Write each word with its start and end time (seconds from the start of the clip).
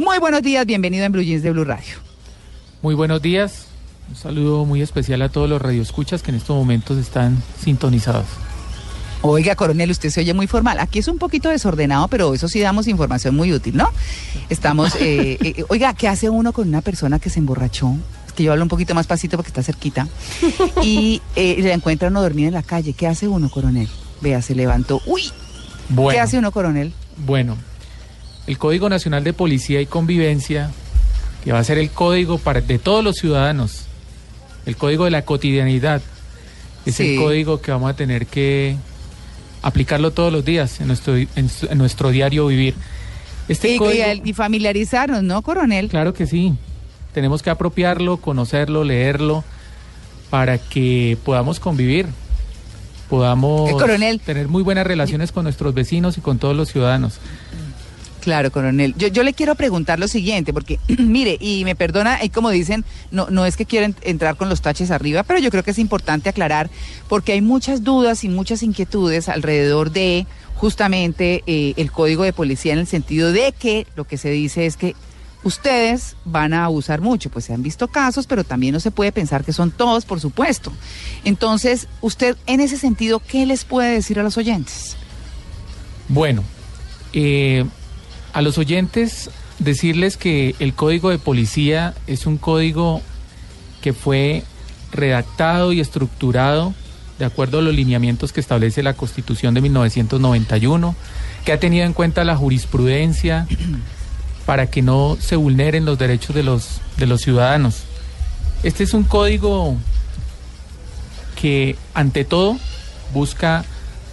Muy 0.00 0.18
buenos 0.18 0.40
días, 0.40 0.64
bienvenido 0.64 1.04
en 1.04 1.12
Blue 1.12 1.20
Jeans 1.20 1.42
de 1.42 1.50
Blue 1.50 1.62
Radio. 1.62 1.92
Muy 2.80 2.94
buenos 2.94 3.20
días. 3.20 3.66
Un 4.08 4.16
saludo 4.16 4.64
muy 4.64 4.80
especial 4.80 5.20
a 5.20 5.28
todos 5.28 5.46
los 5.46 5.60
radioescuchas 5.60 6.22
que 6.22 6.30
en 6.30 6.38
estos 6.38 6.56
momentos 6.56 6.96
están 6.96 7.36
sintonizados. 7.62 8.24
Oiga, 9.20 9.54
coronel, 9.56 9.90
usted 9.90 10.08
se 10.08 10.20
oye 10.20 10.32
muy 10.32 10.46
formal. 10.46 10.80
Aquí 10.80 11.00
es 11.00 11.08
un 11.08 11.18
poquito 11.18 11.50
desordenado, 11.50 12.08
pero 12.08 12.32
eso 12.32 12.48
sí 12.48 12.60
damos 12.60 12.88
información 12.88 13.36
muy 13.36 13.52
útil, 13.52 13.76
¿no? 13.76 13.90
Estamos, 14.48 14.94
eh, 14.94 15.36
eh, 15.42 15.64
oiga, 15.68 15.92
¿qué 15.92 16.08
hace 16.08 16.30
uno 16.30 16.54
con 16.54 16.66
una 16.66 16.80
persona 16.80 17.18
que 17.18 17.28
se 17.28 17.38
emborrachó? 17.38 17.94
Es 18.26 18.32
que 18.32 18.42
yo 18.42 18.52
hablo 18.52 18.64
un 18.64 18.70
poquito 18.70 18.94
más 18.94 19.06
pasito 19.06 19.36
porque 19.36 19.50
está 19.50 19.62
cerquita. 19.62 20.08
Y 20.82 21.20
eh, 21.36 21.56
le 21.58 21.74
encuentra 21.74 22.08
uno 22.08 22.22
dormido 22.22 22.48
en 22.48 22.54
la 22.54 22.62
calle. 22.62 22.94
¿Qué 22.94 23.06
hace 23.06 23.28
uno, 23.28 23.50
coronel? 23.50 23.90
Vea, 24.22 24.40
se 24.40 24.54
levantó. 24.54 25.02
¡Uy! 25.04 25.24
Bueno, 25.90 26.12
¿Qué 26.12 26.20
hace 26.20 26.38
uno, 26.38 26.52
coronel? 26.52 26.94
bueno, 27.18 27.58
el 28.50 28.58
Código 28.58 28.88
Nacional 28.88 29.22
de 29.22 29.32
Policía 29.32 29.80
y 29.80 29.86
Convivencia, 29.86 30.72
que 31.44 31.52
va 31.52 31.60
a 31.60 31.64
ser 31.64 31.78
el 31.78 31.88
código 31.90 32.36
para, 32.38 32.60
de 32.60 32.80
todos 32.80 33.04
los 33.04 33.14
ciudadanos, 33.16 33.84
el 34.66 34.76
código 34.76 35.04
de 35.04 35.12
la 35.12 35.22
cotidianidad, 35.24 36.02
es 36.84 36.96
Sí. 36.96 37.14
el 37.14 37.20
código 37.22 37.60
que 37.60 37.70
vamos 37.70 37.88
a 37.90 37.94
tener 37.94 38.26
que 38.26 38.74
aplicarlo 39.62 40.10
todos 40.10 40.32
los 40.32 40.44
días 40.44 40.80
en 40.80 40.88
nuestro, 40.88 41.16
en, 41.16 41.28
nuestro 41.76 42.10
diario 42.10 42.48
vivir. 42.48 42.74
Este 43.48 43.72
Y, 43.74 43.78
código, 43.78 44.02
y- 44.24 44.30
y 44.30 44.32
familiarizarnos, 44.32 45.22
¿no, 45.22 45.42
coronel? 45.42 45.88
Claro 45.88 46.12
que 46.12 46.26
sí. 46.26 46.54
Tenemos 47.14 47.42
que 47.42 47.50
apropiarlo, 47.50 48.16
conocerlo, 48.16 48.82
leerlo, 48.82 49.44
para 50.28 50.58
que 50.58 51.16
podamos 51.24 51.60
convivir, 51.60 52.06
podamos 53.08 53.70
Eh, 53.70 53.74
coronel. 53.74 54.20
tener 54.20 54.48
muy 54.48 54.62
buenas 54.64 54.86
relaciones 54.86 55.30
con 55.30 55.44
nuestros 55.44 55.72
vecinos 55.72 56.18
y 56.18 56.20
con 56.20 56.38
todos 56.38 56.56
los 56.56 56.68
ciudadanos. 56.72 57.18
Claro, 58.20 58.52
coronel. 58.52 58.94
Yo, 58.96 59.08
yo 59.08 59.22
le 59.22 59.32
quiero 59.32 59.54
preguntar 59.54 59.98
lo 59.98 60.06
siguiente, 60.06 60.52
porque, 60.52 60.78
mire, 60.98 61.38
y 61.40 61.64
me 61.64 61.74
perdona, 61.74 62.22
y 62.22 62.28
como 62.28 62.50
dicen, 62.50 62.84
no, 63.10 63.30
no 63.30 63.46
es 63.46 63.56
que 63.56 63.64
quieran 63.64 63.94
entrar 64.02 64.36
con 64.36 64.48
los 64.48 64.60
taches 64.60 64.90
arriba, 64.90 65.22
pero 65.22 65.40
yo 65.40 65.50
creo 65.50 65.62
que 65.62 65.70
es 65.70 65.78
importante 65.78 66.28
aclarar, 66.28 66.70
porque 67.08 67.32
hay 67.32 67.40
muchas 67.40 67.82
dudas 67.82 68.24
y 68.24 68.28
muchas 68.28 68.62
inquietudes 68.62 69.28
alrededor 69.28 69.90
de 69.90 70.26
justamente 70.54 71.42
eh, 71.46 71.72
el 71.76 71.90
código 71.90 72.22
de 72.22 72.34
policía 72.34 72.74
en 72.74 72.80
el 72.80 72.86
sentido 72.86 73.32
de 73.32 73.52
que 73.52 73.86
lo 73.96 74.04
que 74.04 74.18
se 74.18 74.30
dice 74.30 74.66
es 74.66 74.76
que 74.76 74.94
ustedes 75.42 76.16
van 76.26 76.52
a 76.52 76.66
abusar 76.66 77.00
mucho, 77.00 77.30
pues 77.30 77.46
se 77.46 77.54
han 77.54 77.62
visto 77.62 77.88
casos, 77.88 78.26
pero 78.26 78.44
también 78.44 78.74
no 78.74 78.80
se 78.80 78.90
puede 78.90 79.10
pensar 79.10 79.42
que 79.42 79.54
son 79.54 79.70
todos, 79.70 80.04
por 80.04 80.20
supuesto. 80.20 80.70
Entonces, 81.24 81.88
usted, 82.02 82.36
en 82.46 82.60
ese 82.60 82.76
sentido, 82.76 83.20
¿qué 83.20 83.46
les 83.46 83.64
puede 83.64 83.94
decir 83.94 84.20
a 84.20 84.22
los 84.22 84.36
oyentes? 84.36 84.96
Bueno, 86.08 86.44
eh, 87.14 87.64
a 88.32 88.42
los 88.42 88.58
oyentes 88.58 89.30
decirles 89.58 90.16
que 90.16 90.54
el 90.58 90.74
código 90.74 91.10
de 91.10 91.18
policía 91.18 91.94
es 92.06 92.26
un 92.26 92.38
código 92.38 93.02
que 93.82 93.92
fue 93.92 94.44
redactado 94.92 95.72
y 95.72 95.80
estructurado 95.80 96.74
de 97.18 97.26
acuerdo 97.26 97.58
a 97.58 97.62
los 97.62 97.74
lineamientos 97.74 98.32
que 98.32 98.40
establece 98.40 98.82
la 98.82 98.94
Constitución 98.94 99.52
de 99.52 99.60
1991, 99.60 100.96
que 101.44 101.52
ha 101.52 101.60
tenido 101.60 101.84
en 101.84 101.92
cuenta 101.92 102.24
la 102.24 102.34
jurisprudencia 102.34 103.46
para 104.46 104.68
que 104.68 104.80
no 104.80 105.18
se 105.20 105.36
vulneren 105.36 105.84
los 105.84 105.98
derechos 105.98 106.34
de 106.34 106.42
los, 106.42 106.80
de 106.96 107.06
los 107.06 107.20
ciudadanos. 107.20 107.82
Este 108.62 108.84
es 108.84 108.94
un 108.94 109.04
código 109.04 109.76
que 111.40 111.76
ante 111.92 112.24
todo 112.24 112.58
busca 113.12 113.64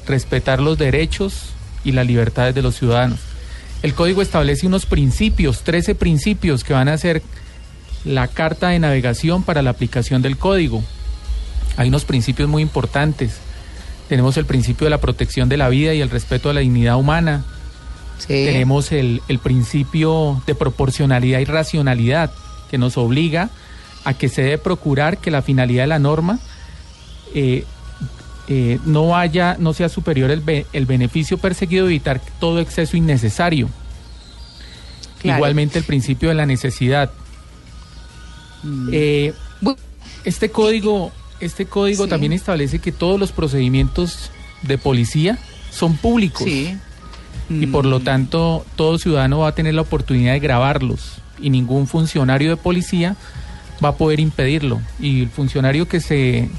respetar 0.05 0.59
los 0.59 0.78
derechos 0.78 1.53
y 1.85 1.94
las 1.94 2.05
libertades 2.05 2.53
de 2.55 2.61
los 2.61 2.75
ciudadanos. 2.75 3.19
El 3.83 3.93
código 3.93 4.21
establece 4.21 4.67
unos 4.67 4.85
principios, 4.85 5.61
13 5.61 5.95
principios 5.95 6.63
que 6.63 6.73
van 6.73 6.89
a 6.89 6.97
ser 6.97 7.21
la 8.05 8.27
carta 8.27 8.69
de 8.69 8.79
navegación 8.79 9.43
para 9.43 9.61
la 9.61 9.69
aplicación 9.69 10.21
del 10.21 10.38
código. 10.38 10.83
Hay 11.75 11.89
unos 11.89 12.05
principios 12.05 12.49
muy 12.49 12.61
importantes. 12.63 13.37
Tenemos 14.09 14.37
el 14.37 14.45
principio 14.45 14.85
de 14.85 14.91
la 14.91 15.01
protección 15.01 15.49
de 15.49 15.57
la 15.57 15.69
vida 15.69 15.93
y 15.93 16.01
el 16.01 16.09
respeto 16.09 16.49
a 16.49 16.53
la 16.53 16.61
dignidad 16.61 16.97
humana. 16.97 17.45
Sí. 18.19 18.27
Tenemos 18.27 18.91
el, 18.91 19.21
el 19.27 19.39
principio 19.39 20.41
de 20.47 20.55
proporcionalidad 20.55 21.39
y 21.39 21.45
racionalidad 21.45 22.31
que 22.71 22.77
nos 22.77 22.97
obliga 22.97 23.49
a 24.05 24.13
que 24.13 24.29
se 24.29 24.41
debe 24.41 24.57
procurar 24.57 25.17
que 25.19 25.29
la 25.29 25.41
finalidad 25.41 25.83
de 25.83 25.87
la 25.87 25.99
norma 25.99 26.39
eh, 27.35 27.66
eh, 28.47 28.80
no 28.85 29.08
vaya, 29.09 29.58
no 29.59 29.74
sea 29.74 29.90
superior 29.90 30.31
el, 30.31 30.40
be- 30.41 30.66
el 30.74 30.85
beneficio 30.85 31.38
perseguido, 31.38 31.85
evitar 31.88 32.22
todo 32.40 32.59
exceso 32.59 32.96
innecesario. 32.97 33.69
Claro. 35.22 35.40
Igualmente 35.40 35.80
el 35.80 35.85
principio 35.85 36.30
de 36.30 36.35
la 36.35 36.46
necesidad. 36.46 37.12
Mm. 38.63 38.90
Eh, 38.91 39.34
este 40.24 40.50
código, 40.52 41.12
este 41.40 41.66
código 41.66 42.03
Sí. 42.06 42.09
también 42.09 42.34
establece 42.34 42.80
que 42.80 42.91
todos 42.91 43.19
los 43.19 43.31
procedimientos 43.31 44.31
de 44.64 44.78
policía 44.78 45.38
son 45.72 45.96
públicos 45.97 46.44
Sí. 46.44 46.75
y 47.50 47.68
por 47.68 47.85
lo 47.85 48.00
Mm. 48.00 48.03
tanto 48.03 48.66
todo 48.75 48.97
ciudadano 48.97 49.40
va 49.40 49.50
a 49.50 49.56
tener 49.56 49.74
la 49.74 49.81
oportunidad 49.81 50.34
de 50.34 50.40
grabarlos 50.40 51.19
y 51.40 51.50
ningún 51.50 51.88
funcionario 51.88 52.50
de 52.50 52.58
policía 52.58 53.16
va 53.84 53.90
a 53.90 53.96
poder 53.96 54.19
impedirlo 54.19 54.81
y 55.00 55.22
el 55.22 55.29
funcionario 55.29 55.88
que 55.88 56.00
se 56.00 56.50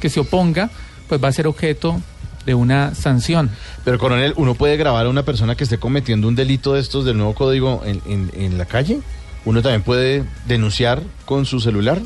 que 0.00 0.10
se 0.10 0.20
oponga 0.20 0.68
pues 1.08 1.22
va 1.22 1.28
a 1.28 1.32
ser 1.32 1.46
objeto 1.46 2.00
de 2.44 2.54
una 2.54 2.94
sanción. 2.94 3.50
Pero, 3.84 3.98
coronel, 3.98 4.32
¿uno 4.36 4.54
puede 4.54 4.76
grabar 4.76 5.06
a 5.06 5.08
una 5.08 5.24
persona 5.24 5.56
que 5.56 5.64
esté 5.64 5.78
cometiendo 5.78 6.28
un 6.28 6.36
delito 6.36 6.74
de 6.74 6.80
estos 6.80 7.04
del 7.04 7.16
nuevo 7.16 7.34
código 7.34 7.82
en, 7.84 8.00
en- 8.06 8.30
en 8.34 8.58
la 8.58 8.64
calle? 8.66 9.00
¿Uno 9.44 9.62
también 9.62 9.82
puede 9.82 10.24
denunciar 10.46 11.02
con 11.24 11.44
su 11.46 11.60
celular? 11.60 12.00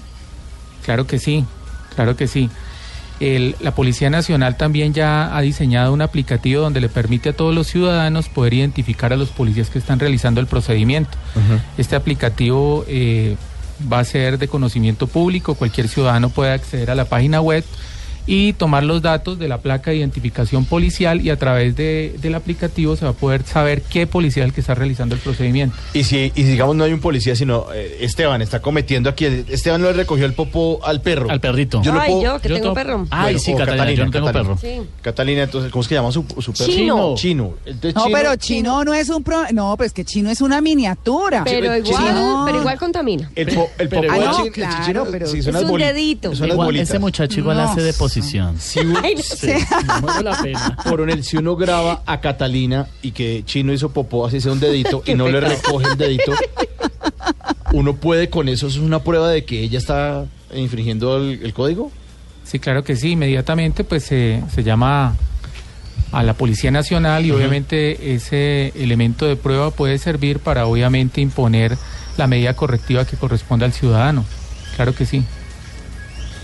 Claro 0.84 1.06
que 1.06 1.18
sí, 1.18 1.44
claro 1.94 2.16
que 2.16 2.26
sí. 2.26 2.48
El- 3.20 3.54
la 3.60 3.74
Policía 3.74 4.08
Nacional 4.08 4.56
también 4.56 4.94
ya 4.94 5.36
ha 5.36 5.40
diseñado 5.42 5.92
un 5.92 6.00
aplicativo 6.00 6.62
donde 6.62 6.80
le 6.80 6.88
permite 6.88 7.28
a 7.30 7.32
todos 7.34 7.54
los 7.54 7.66
ciudadanos 7.66 8.30
poder 8.30 8.54
identificar 8.54 9.12
a 9.12 9.16
los 9.16 9.28
policías 9.28 9.68
que 9.68 9.78
están 9.78 9.98
realizando 10.00 10.40
el 10.40 10.46
procedimiento. 10.46 11.18
Este 11.76 11.96
aplicativo 11.96 12.86
eh, 12.88 13.36
va 13.92 13.98
a 13.98 14.04
ser 14.04 14.38
de 14.38 14.48
conocimiento 14.48 15.06
público, 15.06 15.54
cualquier 15.54 15.88
ciudadano 15.88 16.30
puede 16.30 16.52
acceder 16.52 16.90
a 16.90 16.94
la 16.94 17.04
página 17.04 17.42
web 17.42 17.62
y 18.32 18.52
tomar 18.52 18.84
los 18.84 19.02
datos 19.02 19.40
de 19.40 19.48
la 19.48 19.58
placa 19.58 19.90
de 19.90 19.96
identificación 19.96 20.64
policial 20.64 21.20
y 21.20 21.30
a 21.30 21.36
través 21.36 21.74
de- 21.74 22.14
del 22.22 22.36
aplicativo 22.36 22.94
se 22.94 23.04
va 23.04 23.10
a 23.10 23.14
poder 23.14 23.42
saber 23.42 23.82
qué 23.82 24.06
policía 24.06 24.44
es 24.44 24.48
el 24.50 24.54
que 24.54 24.60
está 24.60 24.76
realizando 24.76 25.16
el 25.16 25.20
procedimiento. 25.20 25.74
Y 25.94 26.04
si, 26.04 26.30
y 26.36 26.42
si, 26.42 26.44
digamos, 26.44 26.76
no 26.76 26.84
hay 26.84 26.92
un 26.92 27.00
policía, 27.00 27.34
sino 27.34 27.66
eh, 27.74 27.98
Esteban 28.02 28.40
está 28.40 28.60
cometiendo 28.62 29.10
aquí. 29.10 29.24
Esteban 29.24 29.80
no 29.82 29.88
le 29.88 29.94
recogió 29.94 30.26
el 30.26 30.34
popo 30.34 30.78
al 30.84 31.00
perro. 31.02 31.28
Al 31.28 31.40
perrito. 31.40 31.82
Yo 31.82 31.92
no 31.92 32.00
Ay, 32.00 32.10
puedo- 32.12 32.22
yo 32.22 32.40
que 32.40 32.48
yo 32.50 32.54
tengo 32.54 32.72
perro. 32.72 33.06
Ay, 33.10 33.22
Bueno, 33.24 33.38
sí, 33.40 33.52
o 33.52 33.56
Catalina, 33.56 33.90
yo 33.92 34.04
no 34.06 34.10
tengo 34.12 34.26
Catalina. 34.26 34.56
perro. 34.56 34.60
Sí. 34.84 34.88
Catalina, 35.02 35.42
entonces, 35.42 35.72
¿cómo 35.72 35.82
es 35.82 35.88
que 35.88 35.94
llama 35.96 36.12
su, 36.12 36.24
su 36.38 36.52
perro? 36.52 36.72
Chino. 36.72 37.14
Chino. 37.16 37.54
Entonces, 37.66 37.94
No, 37.96 38.04
Chino- 38.06 38.16
pero 38.16 38.36
chino 38.36 38.84
no 38.84 38.94
es 38.94 39.08
un 39.08 39.24
pro... 39.24 39.42
No, 39.52 39.76
pues 39.76 39.92
que 39.92 40.04
chino 40.04 40.30
es 40.30 40.40
una 40.40 40.60
miniatura. 40.60 41.42
Pero 41.42 41.60
Chino- 41.82 41.98
igual, 41.98 42.42
pero 42.46 42.58
igual 42.60 42.78
contamina. 42.78 43.28
El, 43.34 43.48
po, 43.54 43.68
el 43.76 43.88
popo 43.88 44.06
Ah, 44.08 44.16
no, 44.18 44.36
Chino- 44.38 44.52
claro, 44.52 44.86
Chino- 44.86 45.06
pero- 45.10 45.26
sí, 45.26 45.42
son 45.42 45.56
Es 45.56 45.62
un 45.64 45.78
dedito. 45.80 46.32
Igual, 46.32 46.76
ese 46.76 46.98
muchacho 47.00 47.40
igual 47.40 47.56
No. 47.56 47.64
hace 47.64 47.82
de 47.82 47.92
Si 48.58 48.78
Ay, 48.80 49.14
no. 49.16 49.22
Sí, 49.22 49.52
no 49.86 50.00
vale 50.02 50.22
la 50.22 50.42
pena. 50.42 50.76
Coronel, 50.84 51.24
si 51.24 51.36
uno 51.36 51.56
graba 51.56 52.02
a 52.06 52.20
Catalina 52.20 52.86
y 53.02 53.12
que 53.12 53.42
Chino 53.44 53.72
hizo 53.72 53.90
popó, 53.90 54.26
así 54.26 54.40
sea 54.40 54.52
un 54.52 54.60
dedito, 54.60 55.02
y 55.06 55.14
no 55.14 55.28
le 55.28 55.40
recoge 55.40 55.86
el 55.86 55.96
dedito, 55.96 56.32
uno 57.72 57.96
puede 57.96 58.30
con 58.30 58.48
eso, 58.48 58.66
eso 58.66 58.78
es 58.78 58.84
una 58.84 59.02
prueba 59.02 59.30
de 59.30 59.44
que 59.44 59.60
ella 59.62 59.78
está 59.78 60.26
infringiendo 60.54 61.16
el, 61.16 61.40
el 61.42 61.52
código. 61.52 61.90
Sí, 62.44 62.58
claro 62.58 62.82
que 62.82 62.96
sí. 62.96 63.12
Inmediatamente 63.12 63.84
pues 63.84 64.04
se, 64.04 64.42
se 64.52 64.62
llama 64.64 65.16
a 66.12 66.22
la 66.22 66.34
Policía 66.34 66.70
Nacional 66.70 67.24
y 67.24 67.30
obviamente 67.30 68.14
ese 68.14 68.72
elemento 68.74 69.26
de 69.26 69.36
prueba 69.36 69.70
puede 69.70 69.98
servir 69.98 70.40
para 70.40 70.66
obviamente 70.66 71.20
imponer 71.20 71.76
la 72.16 72.26
medida 72.26 72.54
correctiva 72.54 73.04
que 73.04 73.16
corresponde 73.16 73.64
al 73.64 73.72
ciudadano. 73.72 74.24
Claro 74.76 74.94
que 74.94 75.06
sí. 75.06 75.22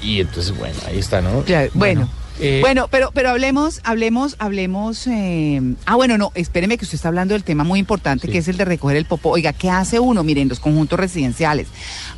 Y 0.07 0.21
entonces, 0.21 0.57
bueno, 0.57 0.77
ahí 0.87 0.99
está, 0.99 1.21
¿no? 1.21 1.43
Claro, 1.43 1.71
bueno, 1.75 2.09
Eh, 2.39 2.59
Bueno, 2.61 2.87
pero, 2.91 3.11
pero 3.15 3.31
hablemos, 3.31 3.81
hablemos, 3.83 4.37
hablemos. 4.39 5.07
eh, 5.07 5.61
ah, 5.87 5.95
bueno, 5.97 6.19
no, 6.19 6.33
espéreme 6.35 6.77
que 6.77 6.85
usted 6.85 6.97
está 6.97 7.09
hablando 7.09 7.33
del 7.33 7.45
tema 7.45 7.65
muy 7.65 7.79
importante, 7.81 8.29
que 8.29 8.37
es 8.39 8.47
el 8.49 8.59
de 8.59 8.67
recoger 8.67 8.97
el 8.99 9.07
popó. 9.07 9.31
Oiga, 9.31 9.55
¿qué 9.55 9.71
hace 9.71 9.99
uno? 10.01 10.23
Miren, 10.23 10.49
los 10.49 10.61
conjuntos 10.61 11.01
residenciales. 11.01 11.67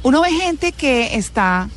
Uno 0.02 0.20
ve 0.20 0.30
gente 0.32 0.72
que 0.72 1.14
está 1.14 1.68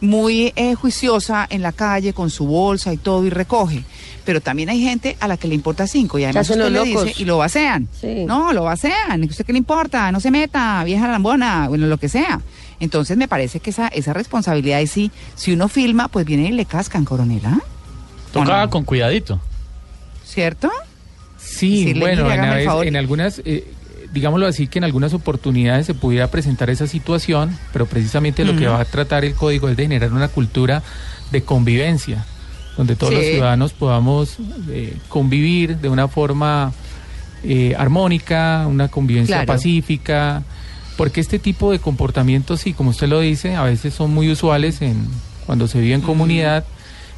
muy 0.00 0.54
eh, 0.56 0.74
juiciosa 0.76 1.46
en 1.50 1.60
la 1.60 1.72
calle 1.72 2.14
con 2.14 2.30
su 2.30 2.46
bolsa 2.46 2.90
y 2.92 2.96
todo 2.96 3.26
y 3.26 3.30
recoge. 3.30 3.84
Pero 4.24 4.40
también 4.40 4.70
hay 4.70 4.80
gente 4.82 5.18
a 5.20 5.28
la 5.28 5.36
que 5.36 5.46
le 5.48 5.54
importa 5.54 5.86
cinco 5.86 6.18
y 6.18 6.24
además 6.24 6.48
usted 6.48 6.70
le 6.70 6.82
dice 6.84 7.14
y 7.18 7.24
lo 7.26 7.36
vacían. 7.36 7.86
Sí. 8.00 8.24
No, 8.26 8.54
lo 8.54 8.62
vacían. 8.64 9.24
¿Usted 9.24 9.44
qué 9.44 9.52
le 9.52 9.58
importa? 9.58 10.10
No 10.10 10.20
se 10.20 10.30
meta, 10.30 10.82
vieja 10.84 11.06
lambona, 11.06 11.68
bueno, 11.68 11.86
lo 11.86 11.98
que 11.98 12.08
sea. 12.08 12.40
Entonces 12.80 13.16
me 13.16 13.28
parece 13.28 13.60
que 13.60 13.70
esa, 13.70 13.88
esa 13.88 14.12
responsabilidad 14.12 14.80
es 14.80 14.90
sí, 14.90 15.10
si 15.36 15.52
uno 15.52 15.68
filma, 15.68 16.08
pues 16.08 16.24
viene 16.26 16.48
y 16.48 16.52
le 16.52 16.64
cascan, 16.64 17.04
coronel, 17.04 17.42
¿ah? 17.44 17.60
Toca 18.32 18.68
con 18.68 18.84
cuidadito. 18.84 19.40
¿Cierto? 20.24 20.70
Sí, 21.38 21.94
bueno, 21.98 22.30
en, 22.30 22.40
vez- 22.40 22.68
en 22.86 22.96
algunas, 22.96 23.40
eh, 23.44 23.66
digámoslo 24.12 24.46
así, 24.46 24.66
que 24.66 24.78
en 24.78 24.84
algunas 24.84 25.12
oportunidades 25.14 25.86
se 25.86 25.94
pudiera 25.94 26.28
presentar 26.30 26.70
esa 26.70 26.86
situación, 26.86 27.56
pero 27.72 27.86
precisamente 27.86 28.44
lo 28.44 28.56
que 28.56 28.66
va 28.66 28.80
a 28.80 28.84
tratar 28.84 29.24
el 29.24 29.34
código 29.34 29.68
es 29.68 29.76
de 29.76 29.84
generar 29.84 30.12
una 30.12 30.28
cultura 30.28 30.82
de 31.32 31.42
convivencia, 31.42 32.24
donde 32.76 32.94
todos 32.96 33.12
los 33.14 33.24
ciudadanos 33.24 33.72
podamos 33.72 34.36
eh, 34.70 34.96
convivir 35.08 35.78
de 35.78 35.88
una 35.88 36.08
forma 36.08 36.72
eh, 37.42 37.74
armónica, 37.78 38.66
una 38.68 38.88
convivencia 38.88 39.36
Claro. 39.36 39.46
pacífica, 39.54 40.42
porque 41.00 41.22
este 41.22 41.38
tipo 41.38 41.72
de 41.72 41.78
comportamientos, 41.78 42.60
sí, 42.60 42.74
como 42.74 42.90
usted 42.90 43.08
lo 43.08 43.20
dice, 43.20 43.56
a 43.56 43.62
veces 43.62 43.94
son 43.94 44.12
muy 44.12 44.30
usuales 44.30 44.82
en 44.82 45.08
cuando 45.46 45.66
se 45.66 45.80
vive 45.80 45.94
en 45.94 46.02
comunidad, 46.02 46.64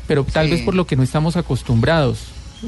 pero 0.06 0.22
tal 0.22 0.46
Sí. 0.46 0.52
vez 0.52 0.62
por 0.62 0.76
lo 0.76 0.86
que 0.86 0.94
no 0.94 1.02
estamos 1.02 1.34
acostumbrados. 1.36 2.18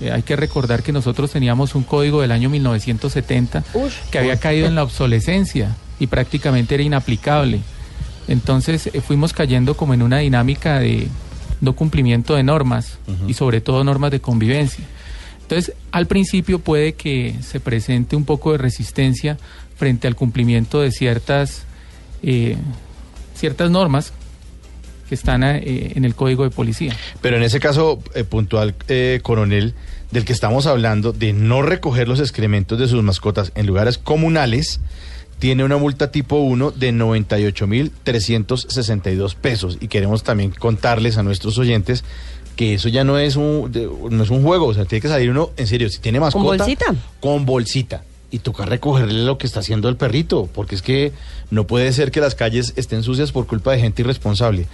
Eh, 0.02 0.10
hay 0.10 0.22
que 0.22 0.34
recordar 0.34 0.82
que 0.82 0.90
nosotros 0.90 1.30
teníamos 1.30 1.76
un 1.76 1.84
código 1.84 2.20
del 2.20 2.32
año 2.32 2.50
1970 2.50 3.62
Ush. 3.74 3.92
que 4.10 4.18
había 4.18 4.40
caído 4.40 4.66
en 4.66 4.74
la 4.74 4.82
obsolescencia 4.82 5.76
y 6.00 6.08
prácticamente 6.08 6.74
era 6.74 6.82
inaplicable. 6.82 7.60
Entonces 8.26 8.88
eh, 8.92 9.00
fuimos 9.00 9.32
cayendo 9.32 9.76
como 9.76 9.94
en 9.94 10.02
una 10.02 10.18
dinámica 10.18 10.80
de 10.80 11.06
no 11.60 11.74
cumplimiento 11.76 12.34
de 12.34 12.42
normas 12.42 12.98
y 13.28 13.34
sobre 13.34 13.60
todo 13.60 13.84
normas 13.84 14.10
de 14.10 14.20
convivencia. 14.20 14.84
Entonces, 15.44 15.74
al 15.92 16.06
principio 16.06 16.58
puede 16.58 16.94
que 16.94 17.34
se 17.42 17.60
presente 17.60 18.16
un 18.16 18.24
poco 18.24 18.52
de 18.52 18.58
resistencia 18.58 19.36
frente 19.76 20.08
al 20.08 20.16
cumplimiento 20.16 20.80
de 20.80 20.90
ciertas, 20.90 21.64
eh, 22.22 22.56
ciertas 23.34 23.70
normas 23.70 24.14
que 25.08 25.14
están 25.14 25.44
eh, 25.44 25.92
en 25.94 26.04
el 26.06 26.14
código 26.14 26.44
de 26.44 26.50
policía. 26.50 26.96
Pero 27.20 27.36
en 27.36 27.42
ese 27.42 27.60
caso 27.60 28.02
eh, 28.14 28.24
puntual, 28.24 28.74
eh, 28.88 29.20
coronel, 29.22 29.74
del 30.10 30.24
que 30.24 30.32
estamos 30.32 30.66
hablando, 30.66 31.12
de 31.12 31.34
no 31.34 31.60
recoger 31.60 32.08
los 32.08 32.20
excrementos 32.20 32.78
de 32.78 32.88
sus 32.88 33.02
mascotas 33.02 33.52
en 33.54 33.66
lugares 33.66 33.98
comunales, 33.98 34.80
tiene 35.38 35.62
una 35.64 35.76
multa 35.76 36.10
tipo 36.10 36.36
1 36.36 36.70
de 36.70 36.94
98.362 36.94 39.34
pesos. 39.34 39.76
Y 39.80 39.88
queremos 39.88 40.22
también 40.22 40.52
contarles 40.52 41.18
a 41.18 41.22
nuestros 41.22 41.58
oyentes 41.58 42.02
que 42.56 42.74
eso 42.74 42.88
ya 42.88 43.04
no 43.04 43.18
es 43.18 43.36
un, 43.36 43.70
no 44.10 44.22
es 44.22 44.30
un 44.30 44.42
juego, 44.42 44.66
o 44.66 44.74
sea, 44.74 44.84
tiene 44.84 45.02
que 45.02 45.08
salir 45.08 45.30
uno, 45.30 45.50
en 45.56 45.66
serio, 45.66 45.88
si 45.88 45.98
tiene 45.98 46.20
mascota... 46.20 46.44
bolsita? 46.64 46.94
Con 47.20 47.44
bolsita. 47.46 48.04
Y 48.30 48.40
toca 48.40 48.64
recogerle 48.64 49.24
lo 49.24 49.38
que 49.38 49.46
está 49.46 49.60
haciendo 49.60 49.88
el 49.88 49.96
perrito, 49.96 50.48
porque 50.52 50.74
es 50.74 50.82
que 50.82 51.12
no 51.50 51.66
puede 51.66 51.92
ser 51.92 52.10
que 52.10 52.20
las 52.20 52.34
calles 52.34 52.72
estén 52.76 53.02
sucias 53.02 53.32
por 53.32 53.46
culpa 53.46 53.72
de 53.72 53.80
gente 53.80 54.02
irresponsable. 54.02 54.66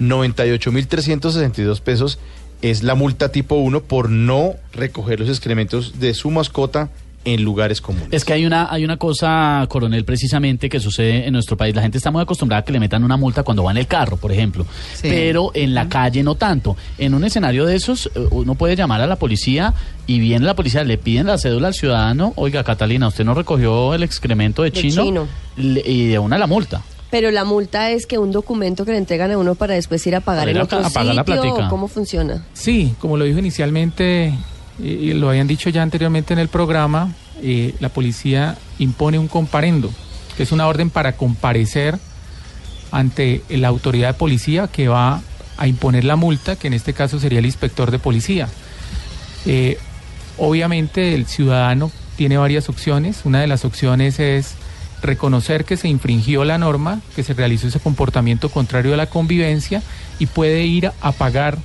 98.362 0.00 1.80
pesos 1.80 2.18
es 2.62 2.82
la 2.82 2.94
multa 2.94 3.30
tipo 3.30 3.56
1 3.56 3.82
por 3.82 4.10
no 4.10 4.54
recoger 4.72 5.20
los 5.20 5.28
excrementos 5.28 6.00
de 6.00 6.14
su 6.14 6.30
mascota 6.30 6.90
en 7.24 7.42
lugares 7.42 7.80
comunes. 7.80 8.08
Es 8.12 8.24
que 8.24 8.32
hay 8.34 8.44
una, 8.46 8.70
hay 8.70 8.84
una 8.84 8.96
cosa, 8.96 9.64
coronel, 9.68 10.04
precisamente 10.04 10.68
que 10.68 10.78
sucede 10.80 11.26
en 11.26 11.32
nuestro 11.32 11.56
país. 11.56 11.74
La 11.74 11.82
gente 11.82 11.98
está 11.98 12.10
muy 12.10 12.20
acostumbrada 12.22 12.60
a 12.60 12.64
que 12.64 12.72
le 12.72 12.80
metan 12.80 13.02
una 13.04 13.16
multa 13.16 13.42
cuando 13.42 13.62
va 13.64 13.70
en 13.70 13.78
el 13.78 13.86
carro, 13.86 14.16
por 14.16 14.30
ejemplo. 14.32 14.66
Sí. 14.94 15.08
Pero 15.08 15.50
en 15.54 15.74
la 15.74 15.88
calle 15.88 16.22
no 16.22 16.34
tanto. 16.34 16.76
En 16.98 17.14
un 17.14 17.24
escenario 17.24 17.64
de 17.66 17.76
esos, 17.76 18.10
eh, 18.14 18.26
uno 18.30 18.54
puede 18.54 18.76
llamar 18.76 19.00
a 19.00 19.06
la 19.06 19.16
policía 19.16 19.72
y 20.06 20.18
viene 20.18 20.44
la 20.44 20.54
policía, 20.54 20.84
le 20.84 20.98
piden 20.98 21.26
la 21.26 21.38
cédula 21.38 21.68
al 21.68 21.74
ciudadano. 21.74 22.32
Oiga, 22.36 22.62
Catalina, 22.64 23.08
¿usted 23.08 23.24
no 23.24 23.34
recogió 23.34 23.94
el 23.94 24.02
excremento 24.02 24.62
de 24.62 24.70
De 24.70 24.80
chino? 24.80 25.02
chino. 25.04 25.26
Le- 25.56 25.82
y 25.84 26.06
de 26.08 26.18
una 26.18 26.36
la 26.38 26.46
multa. 26.46 26.82
Pero 27.10 27.30
la 27.30 27.44
multa 27.44 27.90
es 27.90 28.06
que 28.06 28.18
un 28.18 28.32
documento 28.32 28.84
que 28.84 28.90
le 28.90 28.98
entregan 28.98 29.30
a 29.30 29.38
uno 29.38 29.54
para 29.54 29.74
después 29.74 30.04
ir 30.06 30.16
a 30.16 30.20
pagar 30.20 30.42
Para 30.42 30.50
en 30.50 30.56
ir 30.56 30.60
a 30.60 30.64
otro 30.64 30.78
a 30.80 30.90
pagar 30.90 31.14
la 31.14 31.22
sitio. 31.22 31.40
platica. 31.40 31.66
¿o 31.66 31.70
¿Cómo 31.70 31.86
funciona? 31.88 32.44
Sí, 32.54 32.94
como 32.98 33.16
lo 33.16 33.24
dijo 33.24 33.38
inicialmente 33.38 34.34
lo 34.78 35.28
habían 35.28 35.46
dicho 35.46 35.70
ya 35.70 35.82
anteriormente 35.82 36.32
en 36.32 36.38
el 36.38 36.48
programa, 36.48 37.12
eh, 37.42 37.74
la 37.80 37.88
policía 37.88 38.56
impone 38.78 39.18
un 39.18 39.28
comparendo, 39.28 39.90
que 40.36 40.42
es 40.42 40.52
una 40.52 40.66
orden 40.66 40.90
para 40.90 41.12
comparecer 41.12 41.98
ante 42.90 43.42
la 43.48 43.68
autoridad 43.68 44.08
de 44.08 44.14
policía 44.14 44.68
que 44.68 44.88
va 44.88 45.20
a 45.56 45.66
imponer 45.66 46.04
la 46.04 46.16
multa, 46.16 46.56
que 46.56 46.68
en 46.68 46.74
este 46.74 46.92
caso 46.92 47.20
sería 47.20 47.38
el 47.38 47.46
inspector 47.46 47.90
de 47.90 47.98
policía. 47.98 48.48
Eh, 49.46 49.78
obviamente 50.38 51.14
el 51.14 51.26
ciudadano 51.26 51.90
tiene 52.16 52.36
varias 52.36 52.68
opciones. 52.68 53.20
Una 53.24 53.40
de 53.40 53.46
las 53.46 53.64
opciones 53.64 54.18
es 54.20 54.54
reconocer 55.02 55.64
que 55.64 55.76
se 55.76 55.88
infringió 55.88 56.44
la 56.44 56.58
norma, 56.58 57.00
que 57.14 57.22
se 57.22 57.34
realizó 57.34 57.68
ese 57.68 57.80
comportamiento 57.80 58.48
contrario 58.48 58.94
a 58.94 58.96
la 58.96 59.06
convivencia 59.06 59.82
y 60.18 60.26
puede 60.26 60.64
ir 60.64 60.90
a 61.00 61.12
pagar 61.12 61.58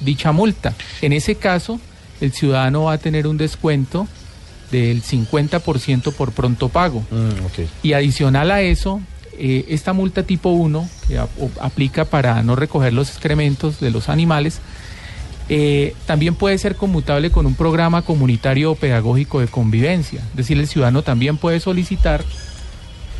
dicha 0.00 0.32
multa. 0.32 0.74
En 1.00 1.12
ese 1.12 1.36
caso, 1.36 1.78
el 2.20 2.32
ciudadano 2.32 2.84
va 2.84 2.92
a 2.94 2.98
tener 2.98 3.26
un 3.26 3.36
descuento 3.36 4.06
del 4.70 5.02
50% 5.02 6.12
por 6.12 6.32
pronto 6.32 6.68
pago. 6.68 7.00
Mm. 7.10 7.46
Y 7.82 7.92
adicional 7.92 8.50
a 8.50 8.60
eso, 8.62 9.00
eh, 9.38 9.64
esta 9.68 9.92
multa 9.92 10.22
tipo 10.24 10.50
1, 10.50 10.88
que 11.08 11.20
aplica 11.60 12.04
para 12.04 12.42
no 12.42 12.56
recoger 12.56 12.92
los 12.92 13.08
excrementos 13.10 13.80
de 13.80 13.90
los 13.90 14.08
animales, 14.08 14.60
eh, 15.48 15.94
también 16.06 16.34
puede 16.34 16.56
ser 16.58 16.74
conmutable 16.76 17.30
con 17.30 17.44
un 17.46 17.54
programa 17.54 18.02
comunitario 18.02 18.72
o 18.72 18.74
pedagógico 18.74 19.40
de 19.40 19.46
convivencia. 19.48 20.20
Es 20.30 20.36
decir, 20.36 20.58
el 20.58 20.66
ciudadano 20.66 21.02
también 21.02 21.36
puede 21.36 21.60
solicitar 21.60 22.24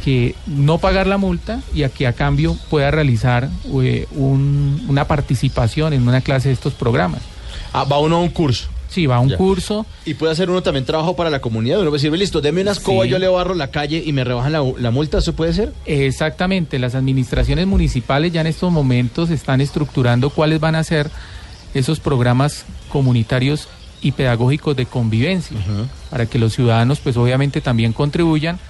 que 0.04 0.34
no 0.46 0.78
pagar 0.78 1.06
la 1.06 1.16
multa 1.18 1.60
y 1.74 1.82
a 1.82 1.88
que 1.88 2.06
a 2.06 2.12
cambio 2.12 2.56
pueda 2.70 2.90
realizar 2.90 3.48
eh, 3.82 4.06
un- 4.12 4.84
una 4.88 5.06
participación 5.06 5.92
en 5.94 6.06
una 6.06 6.20
clase 6.20 6.48
de 6.48 6.54
estos 6.54 6.74
programas. 6.74 7.20
Ah, 7.72 7.84
va 7.84 7.98
uno 7.98 8.16
a 8.16 8.20
un 8.20 8.28
curso. 8.28 8.68
Sí, 8.94 9.06
va 9.06 9.16
a 9.16 9.20
un 9.20 9.30
Ya. 9.30 9.36
curso. 9.36 9.84
Y 10.04 10.14
puede 10.14 10.32
hacer 10.32 10.48
uno 10.50 10.62
también 10.62 10.84
trabajo 10.84 11.16
para 11.16 11.28
la 11.30 11.40
comunidad. 11.40 11.80
Uno 11.80 11.90
puede 11.90 12.00
decir, 12.02 12.16
listo, 12.16 12.40
deme 12.40 12.60
una 12.62 12.70
escoba, 12.70 13.04
Sí. 13.04 13.10
yo 13.10 13.18
le 13.18 13.26
barro 13.26 13.54
la 13.54 13.68
calle 13.72 14.00
y 14.06 14.12
me 14.12 14.22
rebajan 14.22 14.52
la, 14.52 14.62
la 14.78 14.90
multa. 14.92 15.18
¿Eso 15.18 15.32
puede 15.34 15.52
ser? 15.52 15.72
Exactamente, 15.84 16.78
las 16.78 16.94
administraciones 16.94 17.66
municipales 17.66 18.32
ya 18.32 18.40
en 18.42 18.46
estos 18.46 18.70
momentos 18.70 19.30
están 19.30 19.60
estructurando 19.60 20.30
cuáles 20.30 20.60
van 20.60 20.76
a 20.76 20.84
ser 20.84 21.10
esos 21.74 21.98
programas 21.98 22.66
comunitarios 22.88 23.66
y 24.00 24.12
pedagógicos 24.12 24.76
de 24.76 24.86
convivencia, 24.86 25.56
para 26.10 26.26
que 26.26 26.38
los 26.38 26.52
ciudadanos 26.54 27.00
pues 27.00 27.16
obviamente 27.16 27.60
también 27.60 27.92
contribuyan 27.92 28.60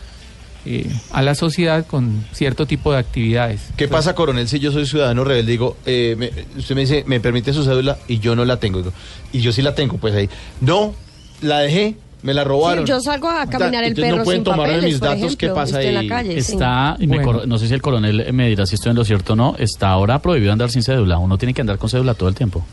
eh, 0.66 0.90
a 1.12 1.22
la 1.22 1.34
sociedad 1.34 1.86
con 1.86 2.24
cierto 2.32 2.66
tipo 2.66 2.92
de 2.92 2.98
actividades. 2.98 3.60
¿Qué 3.76 3.88
pasa, 3.88 4.14
coronel, 4.14 4.48
si 4.48 4.58
yo 4.58 4.72
soy 4.72 4.86
ciudadano 4.86 5.24
rebelde? 5.24 5.52
Digo, 5.52 5.76
eh, 5.86 6.16
me- 6.18 6.30
usted 6.58 6.74
me 6.74 6.82
dice, 6.82 7.04
me 7.06 7.20
permite 7.20 7.52
su 7.52 7.64
cédula 7.64 7.98
y 8.08 8.18
yo 8.18 8.34
no 8.36 8.44
la 8.44 8.58
tengo. 8.58 8.78
Digo, 8.78 8.92
y 9.32 9.40
yo 9.40 9.52
sí 9.52 9.62
la 9.62 9.74
tengo, 9.74 9.96
pues 9.98 10.14
ahí. 10.14 10.28
No, 10.60 10.94
la 11.42 11.58
dejé, 11.60 11.96
me 12.22 12.32
la 12.32 12.42
robaron. 12.44 12.86
Sí, 12.86 12.88
yo 12.90 13.00
salgo 13.00 13.28
a 13.28 13.46
caminar 13.46 13.84
el 13.84 13.90
Entonces 13.90 14.04
perro 14.10 14.16
no 14.18 14.24
pueden 14.24 14.38
sin 14.38 14.44
tomarme 14.44 14.64
papeles, 14.74 14.84
mis 14.92 14.98
por 15.00 15.08
datos, 15.08 15.36
¿qué 15.36 15.46
ejemplo, 15.46 15.54
pasa 15.62 15.78
estoy 15.80 15.90
en 15.92 15.96
ahí? 15.98 16.08
la 16.08 16.16
calle. 16.16 16.38
Está, 16.38 16.96
Bueno. 16.98 17.42
no 17.46 17.58
sé 17.58 17.68
si 17.68 17.74
el 17.74 17.82
coronel 17.82 18.32
me 18.32 18.48
dirá 18.48 18.64
si 18.64 18.76
estoy 18.76 18.90
en 18.90 18.96
lo 18.96 19.04
cierto 19.04 19.34
o 19.34 19.36
no, 19.36 19.56
está 19.58 19.90
ahora 19.90 20.18
prohibido 20.20 20.50
andar 20.52 20.70
sin 20.70 20.82
cédula. 20.82 21.18
Uno 21.18 21.36
tiene 21.36 21.52
que 21.52 21.60
andar 21.60 21.76
con 21.76 21.90
cédula 21.90 22.14
todo 22.14 22.28
el 22.30 22.34
tiempo. 22.34 22.64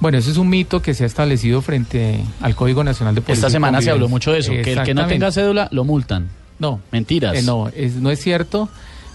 Bueno, 0.00 0.18
eso 0.18 0.30
es 0.30 0.36
un 0.36 0.48
mito 0.50 0.82
que 0.82 0.92
se 0.92 1.04
ha 1.04 1.06
establecido 1.06 1.62
frente 1.62 2.20
al 2.42 2.54
Código 2.54 2.84
Nacional 2.84 3.14
de 3.14 3.22
Policía. 3.22 3.34
Esta 3.46 3.50
semana 3.50 3.80
se 3.80 3.90
habló 3.90 4.08
mucho 4.10 4.30
de 4.32 4.40
eso, 4.40 4.50
que 4.50 4.72
el 4.74 4.82
que 4.82 4.92
no 4.94 5.06
tenga 5.06 5.30
cédula 5.32 5.68
lo 5.70 5.84
multan. 5.84 6.28
No. 6.58 6.80
Mentiras. 6.92 7.36
Eh, 7.36 7.42
no, 7.42 7.68
es, 7.68 7.96
no 7.96 8.10
es 8.10 8.20
cierto. 8.20 8.68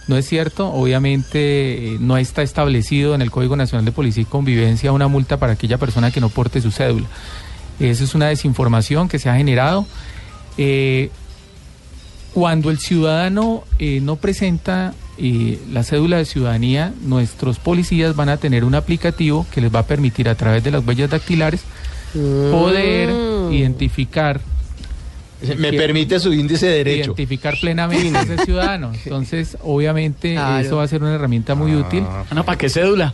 No 0.08 0.18
es 0.18 0.28
cierto. 0.28 0.72
Obviamente 0.72 1.94
eh, 1.94 1.98
no 2.00 2.18
está 2.18 2.42
establecido 2.42 3.16
en 3.16 3.22
el 3.22 3.32
Código 3.32 3.56
Nacional 3.56 3.86
de 3.86 3.92
Policía 3.92 4.24
y 4.24 4.26
Convivencia 4.26 4.92
una 4.92 5.08
multa 5.08 5.38
para 5.38 5.54
aquella 5.54 5.78
persona 5.78 6.12
que 6.12 6.22
no 6.22 6.30
porte 6.30 6.62
su 6.62 6.72
cédula. 6.72 7.08
Eso 7.80 8.04
es 8.04 8.14
una 8.14 8.28
desinformación 8.28 9.08
que 9.08 9.20
se 9.20 9.30
ha 9.30 9.36
generado. 9.36 9.86
Eh, 10.58 11.10
cuando 12.34 12.70
el 12.70 12.78
ciudadano 12.80 13.64
eh, 13.80 14.00
no 14.02 14.16
presenta 14.16 14.94
eh, 15.18 15.60
la 15.72 15.84
cédula 15.84 16.18
de 16.18 16.26
ciudadanía, 16.26 16.94
nuestros 17.02 17.60
policías 17.60 18.16
van 18.16 18.30
a 18.30 18.38
tener 18.38 18.64
un 18.64 18.76
aplicativo 18.76 19.46
que 19.52 19.62
les 19.62 19.74
va 19.74 19.80
a 19.80 19.86
permitir 19.88 20.30
a 20.30 20.36
través 20.36 20.64
de 20.64 20.72
las 20.72 20.86
huellas 20.86 21.10
dactilares 21.10 21.62
poder 22.14 23.10
Mm. 23.10 23.54
identificar 23.54 24.42
Me 25.58 25.74
permite 25.74 26.20
su 26.20 26.34
índice 26.34 26.68
de 26.68 26.78
derecho. 26.84 27.12
identificar 27.12 27.56
plenamente 27.60 28.18
a 28.18 28.22
ese 28.22 28.38
ciudadano. 28.46 28.92
Entonces, 28.94 29.58
obviamente, 29.64 30.34
Claro. 30.34 30.66
eso 30.66 30.76
va 30.78 30.84
a 30.84 30.88
ser 30.88 31.02
una 31.02 31.16
herramienta 31.16 31.56
muy 31.56 31.76
útil. 31.76 32.04
Ah, 32.08 32.26
no, 32.34 32.44
¿para 32.46 32.58
qué 32.58 32.70
cédula? 32.70 33.14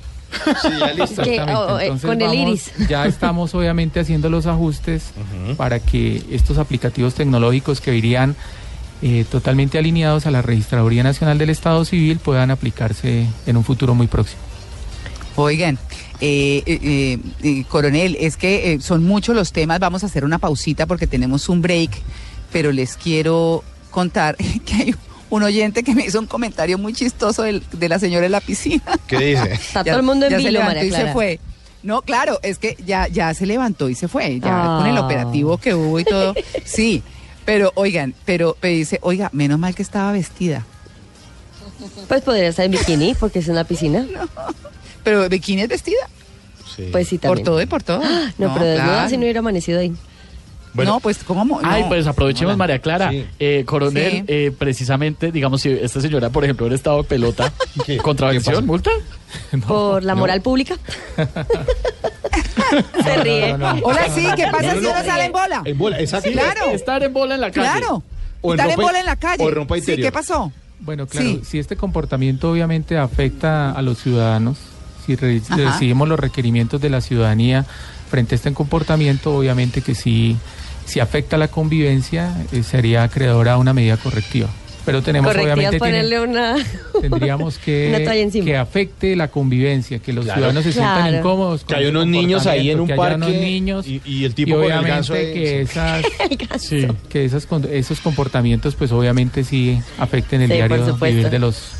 Sí, 0.61 0.67
ya 0.79 0.93
listo. 0.93 1.21
Que- 1.23 1.39
oh, 1.41 1.79
eh, 1.79 1.83
Entonces 1.85 2.05
con 2.09 2.21
el 2.21 2.27
vamos- 2.27 2.49
iris. 2.49 2.71
Ya 2.89 3.05
estamos 3.05 3.55
obviamente 3.55 3.99
haciendo 4.01 4.29
los 4.29 4.45
ajustes 4.45 5.11
para 5.55 5.79
que 5.79 6.21
estos 6.31 6.57
aplicativos 6.57 7.13
tecnológicos 7.15 7.79
que 7.79 7.95
irían 7.95 8.35
eh, 9.01 9.25
totalmente 9.31 9.77
alineados 9.77 10.25
a 10.25 10.31
la 10.31 10.41
Registraduría 10.41 11.03
Nacional 11.03 11.37
del 11.37 11.51
Estado 11.51 11.85
Civil 11.85 12.17
puedan 12.19 12.51
aplicarse 12.51 13.27
en 13.45 13.55
un 13.57 13.63
futuro 13.63 13.93
muy 13.95 14.07
próximo. 14.07 14.41
Oigan, 15.39 15.77
eh, 16.19 16.63
eh, 16.65 16.79
eh, 16.81 17.19
eh, 17.43 17.63
coronel, 17.69 18.17
es 18.19 18.37
que 18.37 18.73
eh, 18.73 18.79
son 18.81 19.03
muchos 19.05 19.35
los 19.35 19.51
temas. 19.51 19.79
Vamos 19.79 20.03
a 20.03 20.07
hacer 20.07 20.25
una 20.25 20.39
pausita 20.39 20.85
porque 20.87 21.05
tenemos 21.05 21.47
un 21.47 21.61
break, 21.61 21.91
pero 22.51 22.71
les 22.71 22.97
quiero 22.97 23.63
contar 23.91 24.35
que 24.65 24.73
hay 24.73 24.95
un 25.29 25.43
oyente 25.43 25.83
que 25.83 25.93
me 25.93 26.05
hizo 26.05 26.19
un 26.19 26.25
comentario 26.25 26.77
muy 26.79 26.93
chistoso 26.93 27.43
del- 27.43 27.63
de 27.71 27.87
la 27.89 27.99
señora 27.99 28.25
en 28.25 28.31
la 28.31 28.41
piscina. 28.41 28.81
¿Qué 29.07 29.17
dice? 29.17 29.53
Está 29.53 29.83
todo 29.83 29.97
el 29.97 30.03
mundo 30.03 30.25
en 30.25 30.37
vilo, 30.37 30.59
María 30.63 30.83
y 30.83 30.89
se 30.89 30.95
Clara. 30.95 31.13
fue. 31.13 31.39
No, 31.83 32.01
claro, 32.01 32.39
es 32.41 32.57
que 32.57 32.75
ya, 32.85 33.07
ya 33.07 33.31
se 33.35 33.45
levantó 33.45 33.87
y 33.89 33.93
se 33.95 34.07
fue, 34.07 34.39
ya 34.39 34.77
con 34.79 34.87
el 34.87 34.97
Ah. 34.97 35.01
operativo 35.05 35.57
que 35.59 35.75
hubo 35.75 35.99
y 35.99 36.03
todo. 36.03 36.33
Sí, 36.65 37.03
pero 37.45 37.71
oigan, 37.75 38.15
pero 38.25 38.57
me 38.61 38.69
dice, 38.69 38.97
oiga, 39.03 39.29
menos 39.33 39.59
mal 39.59 39.75
que 39.75 39.83
estaba 39.83 40.11
vestida. 40.11 40.65
Pues 42.07 42.23
podría 42.23 42.47
estar 42.47 42.65
en 42.65 42.71
bikini 42.71 43.13
porque 43.13 43.39
es 43.39 43.47
en 43.47 43.55
la 43.55 43.63
piscina. 43.63 44.05
Pero 45.07 45.29
bikini 45.29 45.61
es 45.61 45.69
vestida, 45.69 45.95
Sí. 46.75 46.89
Pues 46.91 47.07
sí, 47.07 47.17
por 47.17 47.29
también. 47.29 47.45
todo 47.45 47.61
y 47.61 47.65
por 47.65 47.81
todo. 47.81 47.99
No, 48.37 48.53
pero 48.53 48.65
desnuda 48.65 48.83
claro. 48.93 49.09
si 49.09 49.15
no 49.17 49.23
hubiera 49.23 49.39
amanecido 49.39 49.79
ahí. 49.79 49.93
Bueno. 50.73 50.91
no, 50.95 50.99
pues 50.99 51.19
¿cómo? 51.23 51.59
Ay, 51.63 51.83
No. 51.83 51.87
pues 51.87 52.05
aprovechemos, 52.05 52.51
Hola. 52.51 52.57
María 52.57 52.79
Clara. 52.79 53.09
Sí. 53.09 53.25
Eh, 53.39 53.63
coronel, 53.65 54.11
Sí. 54.11 54.23
eh, 54.27 54.51
precisamente, 54.55 55.31
digamos, 55.31 55.61
si 55.61 55.69
esta 55.71 56.01
señora, 56.01 56.29
por 56.29 56.43
ejemplo, 56.43 56.65
hubiera 56.65 56.75
estado 56.75 56.97
de 57.01 57.03
pelota, 57.07 57.51
¿Qué? 57.85 57.95
¿Qué 57.95 57.97
¿contravención, 57.97 58.55
pasa? 58.55 58.65
multa? 58.67 58.91
Por 59.67 60.03
la 60.03 60.13
moral 60.13 60.41
pública. 60.41 60.75
Se 63.03 63.15
ríe. 63.23 63.53
Hola, 63.83 64.09
sí, 64.13 64.27
¿qué 64.35 64.43
pasa 64.51 64.61
No, 64.61 64.73
no, 64.73 64.79
si 64.79 64.83
no. 64.83 64.91
uno 64.91 65.03
sale 65.05 65.25
en 65.25 65.31
bola? 65.31 65.61
En 65.65 65.77
bola, 65.77 65.99
exacto. 65.99 66.29
Claro. 66.31 66.65
Estar 66.71 67.01
en 67.03 67.13
bola 67.13 67.35
en 67.35 67.41
la 67.41 67.51
calle. 67.51 67.69
Claro. 67.79 68.03
O 68.41 68.53
en 68.53 68.59
Estar 68.59 68.71
en 68.71 68.85
bola 68.85 68.99
en 68.99 69.05
la 69.05 69.15
calle. 69.15 69.43
o 69.43 69.49
en 69.49 69.55
ropa 69.55 69.75
sí, 69.75 69.79
interior. 69.79 70.07
¿qué 70.07 70.11
pasó? 70.11 70.51
Bueno, 70.79 71.07
claro, 71.07 71.27
Sí. 71.27 71.41
si 71.43 71.59
este 71.59 71.75
comportamiento 71.75 72.51
obviamente 72.51 72.97
afecta 72.97 73.71
a 73.71 73.81
los 73.81 73.97
ciudadanos, 73.99 74.57
si 75.07 75.15
re- 75.15 75.41
Ajá. 75.49 75.55
recibimos 75.71 76.07
los 76.07 76.19
requerimientos 76.19 76.79
de 76.81 76.89
la 76.89 77.01
ciudadanía 77.01 77.65
frente 78.11 78.35
a 78.35 78.37
este 78.37 78.53
comportamiento, 78.53 79.35
obviamente 79.35 79.81
que 79.81 79.95
sí, 79.95 80.37
si 80.85 80.99
afecta 80.99 81.37
la 81.37 81.47
convivencia, 81.47 82.35
eh, 82.51 82.61
sería 82.63 83.03
acreedora 83.03 83.53
a 83.53 83.57
una 83.57 83.73
medida 83.73 83.97
correctiva. 83.97 84.49
Pero 84.85 85.01
tenemos 85.01 85.35
obviamente 85.35 85.71
tiene- 85.71 85.79
ponerle 85.79 86.21
una... 86.21 86.55
tendríamos 87.01 87.57
que, 87.65 88.05
que 88.45 88.55
afecte 88.55 89.17
la 89.17 89.27
convivencia, 89.27 89.99
que 89.99 90.13
los 90.13 90.23
Claro. 90.23 90.37
ciudadanos 90.39 90.63
se 90.63 90.71
sientan 90.71 91.01
Claro. 91.01 91.17
incómodos. 91.17 91.61
con 91.65 91.67
Que 91.67 91.75
hay 91.75 91.85
unos 91.87 92.07
niños 92.07 92.47
ahí 92.47 92.69
en 92.71 92.79
un 92.79 92.87
parque 92.95 93.15
unos 93.15 93.31
niños 93.31 93.85
y- 93.85 94.01
y 94.05 94.23
el 94.23 94.33
tipo 94.33 94.51
y 94.51 94.53
con 94.53 94.63
el 94.63 94.71
obviamente 94.79 95.33
que 95.33 95.61
esas 95.61 96.05
Sí. 96.59 96.87
que 97.09 97.25
esas 97.25 97.45
con- 97.45 97.67
esos 97.69 97.99
comportamientos 97.99 98.75
pues 98.75 98.93
obviamente 98.93 99.43
sí 99.43 99.77
afecten 99.97 100.41
el 100.43 100.47
Sí, 100.47 100.53
diario 100.55 100.95
vivir 101.01 101.29
de 101.29 101.39
los 101.39 101.71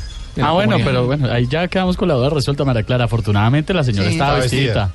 Ah, 0.42 0.52
bueno, 0.52 0.72
comunidad. 0.72 0.86
pero 0.90 1.06
bueno, 1.06 1.30
ahí 1.32 1.46
ya 1.48 1.68
quedamos 1.68 1.96
con 1.96 2.08
la 2.08 2.14
duda 2.14 2.30
resuelta, 2.30 2.64
María 2.64 2.82
Clara. 2.82 3.04
Afortunadamente 3.04 3.72
la 3.74 3.84
señora 3.84 4.08
Sí. 4.08 4.14
estaba 4.14 4.38
vestida. 4.38 4.92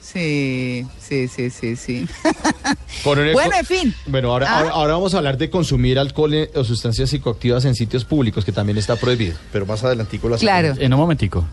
Sí, 0.00 0.86
sí, 0.98 1.28
sí, 1.28 1.50
sí, 1.50 1.76
sí. 1.76 2.06
Coronel, 3.04 3.32
bueno, 3.32 3.54
en 3.58 3.64
fin. 3.66 3.94
Bueno, 4.06 4.32
ahora, 4.32 4.46
Ah. 4.48 4.58
ahora, 4.58 4.70
ahora 4.70 4.92
vamos 4.94 5.14
a 5.14 5.18
hablar 5.18 5.38
de 5.38 5.50
consumir 5.50 5.98
alcohol 5.98 6.48
o 6.54 6.64
sustancias 6.64 7.10
psicoactivas 7.10 7.64
en 7.64 7.74
sitios 7.74 8.04
públicos, 8.04 8.44
que 8.44 8.50
también 8.52 8.76
está 8.78 8.96
prohibido. 8.96 9.36
Pero 9.52 9.66
más 9.66 9.84
adelantico 9.84 10.28
lo 10.28 10.34
hacemos. 10.34 10.50
Claro. 10.52 10.74
En 10.80 10.92
un 10.94 10.98
momentico. 11.00 11.44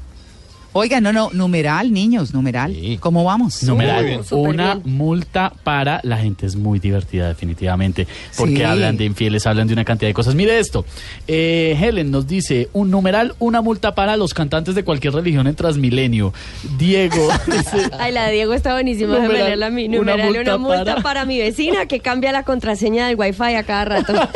Oiga, 0.79 1.01
no, 1.01 1.11
no, 1.11 1.31
numeral, 1.33 1.91
niños, 1.91 2.35
numeral. 2.35 2.71
Sí. 2.71 2.97
¿Cómo 2.99 3.23
vamos? 3.23 3.63
Numeral, 3.63 4.21
una 4.29 4.75
bien. 4.75 4.95
multa 4.95 5.51
para 5.63 5.99
la 6.03 6.19
gente 6.19 6.45
es 6.45 6.55
muy 6.55 6.77
divertida 6.77 7.27
definitivamente, 7.29 8.05
porque 8.37 8.57
Sí. 8.57 8.63
hablan 8.63 8.95
de 8.95 9.05
infieles, 9.05 9.47
hablan 9.47 9.65
de 9.65 9.73
una 9.73 9.83
cantidad 9.83 10.07
de 10.07 10.13
cosas. 10.13 10.35
Mire 10.35 10.59
esto, 10.59 10.85
eh, 11.27 11.75
Helen 11.81 12.11
nos 12.11 12.27
dice, 12.27 12.69
un 12.73 12.91
numeral, 12.91 13.33
una 13.39 13.61
multa 13.63 13.95
para 13.95 14.17
los 14.17 14.35
cantantes 14.35 14.75
de 14.75 14.83
cualquier 14.83 15.13
religión 15.15 15.47
en 15.47 15.55
Transmilenio. 15.55 16.31
Diego 16.77 17.27
dice, 17.47 17.89
Ay, 17.99 18.11
la 18.13 18.27
de 18.27 18.33
Diego 18.33 18.53
está 18.53 18.73
buenísima. 18.73 19.17
Numeral, 19.17 19.63
a 19.63 19.69
mí. 19.71 19.87
una 19.87 19.97
Numeral, 19.97 20.27
multa 20.27 20.41
una 20.41 20.57
multa 20.59 20.85
para- 20.85 21.01
para... 21.01 21.25
mi 21.25 21.39
vecina 21.39 21.87
que 21.87 22.01
cambia 22.01 22.31
la 22.31 22.43
contraseña 22.43 23.07
del 23.07 23.15
wifi 23.17 23.55
a 23.55 23.63
cada 23.63 23.85
rato. 23.85 24.13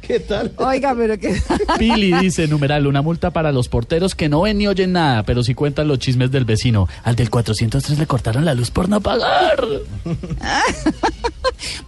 ¿Qué 0.00 0.18
tal? 0.20 0.52
Oiga, 0.56 0.94
pero 0.96 1.16
que... 1.18 1.40
Pili 1.78 2.12
dice, 2.18 2.48
numeral, 2.48 2.86
una 2.88 3.02
multa 3.02 3.30
para 3.30 3.52
los 3.52 3.68
porteros 3.68 4.14
que 4.16 4.28
no 4.28 4.42
ven 4.42 4.58
ni 4.58 4.66
oyen 4.66 4.92
nada, 4.92 5.22
pero 5.22 5.42
sí 5.42 5.54
cuentan 5.54 5.88
los 5.88 5.98
chismes 5.98 6.30
del 6.30 6.44
vecino. 6.44 6.88
Al 7.04 7.16
del 7.16 7.30
403 7.30 7.98
le 7.98 8.06
cortaron 8.06 8.44
la 8.44 8.54
luz 8.54 8.70
por 8.70 8.88
no 8.88 9.00
pagar. 9.00 9.64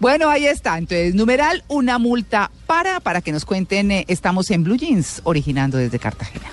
Bueno, 0.00 0.28
ahí 0.30 0.46
está. 0.46 0.78
Entonces, 0.78 1.14
numeral, 1.14 1.64
una 1.68 1.98
multa 1.98 2.50
para, 2.66 3.00
para 3.00 3.20
que 3.20 3.32
nos 3.32 3.44
cuenten, 3.44 3.90
eh, 3.90 4.04
estamos 4.08 4.50
en 4.50 4.64
Blue 4.64 4.76
Jeans, 4.76 5.20
originando 5.24 5.76
desde 5.76 5.98
Cartagena. 5.98 6.46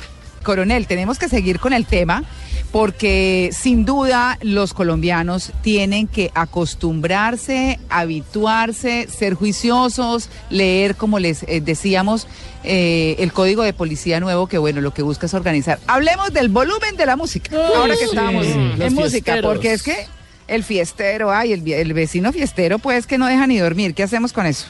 Coronel, 0.46 0.88
tenemos 0.88 1.20
que 1.20 1.28
seguir 1.28 1.60
con 1.60 1.74
el 1.74 1.86
tema 1.86 2.24
porque 2.72 3.50
sin 3.52 3.86
duda 3.86 4.38
los 4.42 4.74
colombianos 4.74 5.52
tienen 5.62 6.08
que 6.08 6.32
acostumbrarse, 6.34 7.80
habituarse, 7.90 9.08
ser 9.08 9.34
juiciosos, 9.34 10.30
leer, 10.50 10.96
como 10.96 11.20
les 11.20 11.44
eh, 11.44 11.62
decíamos, 11.62 12.28
eh, 12.64 13.16
el 13.20 13.34
código 13.34 13.64
de 13.64 13.74
policía 13.74 14.20
nuevo 14.20 14.48
que, 14.48 14.58
bueno, 14.58 14.82
lo 14.82 14.94
que 14.94 15.02
busca 15.02 15.26
es 15.26 15.34
organizar. 15.34 15.80
Hablemos 15.88 16.32
del 16.32 16.50
volumen 16.50 16.96
de 16.96 17.06
la 17.06 17.16
música, 17.16 17.56
ahora 17.76 17.94
que 17.94 18.08
sí, 18.08 18.16
estamos 18.16 18.46
los 18.46 18.56
en 18.56 18.94
música, 18.94 19.34
fiesteros. 19.34 19.54
porque 19.54 19.74
es 19.74 19.84
que 19.84 20.08
el 20.48 20.64
fiestero, 20.64 21.32
ay, 21.32 21.54
el 21.54 21.94
vecino 21.94 22.32
fiestero, 22.32 22.80
pues 22.80 23.08
que 23.08 23.18
no 23.18 23.28
deja 23.28 23.48
ni 23.48 23.58
dormir. 23.58 23.94
¿Qué 23.94 24.04
hacemos 24.04 24.32
con 24.32 24.46
eso? 24.46 24.68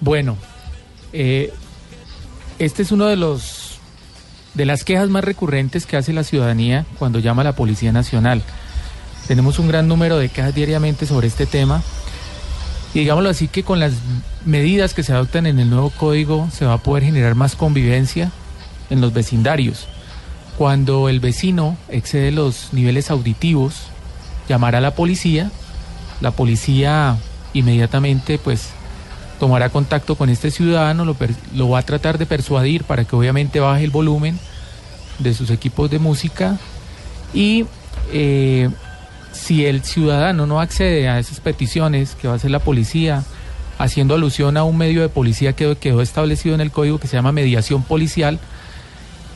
Bueno, 0.00 0.36
eh, 1.12 1.52
este 2.58 2.82
es 2.82 2.92
uno 2.92 3.06
de 3.06 3.16
los 3.16 3.65
de 4.56 4.64
las 4.64 4.84
quejas 4.84 5.10
más 5.10 5.22
recurrentes 5.22 5.84
que 5.84 5.98
hace 5.98 6.14
la 6.14 6.24
ciudadanía 6.24 6.86
cuando 6.98 7.18
llama 7.18 7.42
a 7.42 7.44
la 7.44 7.54
Policía 7.54 7.92
Nacional. 7.92 8.42
Tenemos 9.28 9.58
un 9.58 9.68
gran 9.68 9.86
número 9.86 10.18
de 10.18 10.30
quejas 10.30 10.54
diariamente 10.54 11.04
sobre 11.06 11.26
este 11.26 11.44
tema 11.46 11.82
y 12.94 13.00
digámoslo 13.00 13.28
así 13.28 13.48
que 13.48 13.64
con 13.64 13.80
las 13.80 13.92
medidas 14.46 14.94
que 14.94 15.02
se 15.02 15.12
adoptan 15.12 15.46
en 15.46 15.58
el 15.58 15.68
nuevo 15.68 15.90
código 15.90 16.48
se 16.50 16.64
va 16.64 16.74
a 16.74 16.82
poder 16.82 17.04
generar 17.04 17.34
más 17.34 17.54
convivencia 17.54 18.32
en 18.88 19.02
los 19.02 19.12
vecindarios. 19.12 19.86
Cuando 20.56 21.10
el 21.10 21.20
vecino 21.20 21.76
excede 21.90 22.32
los 22.32 22.72
niveles 22.72 23.10
auditivos, 23.10 23.74
llamará 24.48 24.78
a 24.78 24.80
la 24.80 24.94
policía, 24.94 25.50
la 26.22 26.30
policía 26.30 27.18
inmediatamente 27.52 28.38
pues 28.38 28.70
tomará 29.38 29.68
contacto 29.68 30.16
con 30.16 30.30
este 30.30 30.50
ciudadano, 30.50 31.04
lo, 31.04 31.68
va 31.68 31.78
a 31.78 31.82
tratar 31.82 32.18
de 32.18 32.26
persuadir 32.26 32.84
para 32.84 33.04
que 33.04 33.16
obviamente 33.16 33.60
baje 33.60 33.84
el 33.84 33.90
volumen 33.90 34.38
de 35.18 35.34
sus 35.34 35.50
equipos 35.50 35.90
de 35.90 35.98
música 35.98 36.58
y 37.32 37.66
eh, 38.12 38.68
si 39.32 39.66
el 39.66 39.82
ciudadano 39.82 40.46
no 40.46 40.60
accede 40.60 41.08
a 41.08 41.18
esas 41.18 41.40
peticiones 41.40 42.14
que 42.14 42.28
va 42.28 42.34
a 42.34 42.36
hacer 42.36 42.50
la 42.50 42.58
policía, 42.58 43.24
haciendo 43.78 44.14
alusión 44.14 44.56
a 44.56 44.64
un 44.64 44.76
medio 44.76 45.02
de 45.02 45.08
policía 45.08 45.52
que 45.52 45.76
quedó 45.76 46.00
establecido 46.00 46.54
en 46.54 46.60
el 46.60 46.70
código 46.70 46.98
que 46.98 47.08
se 47.08 47.16
llama 47.16 47.32
mediación 47.32 47.82
policial, 47.82 48.38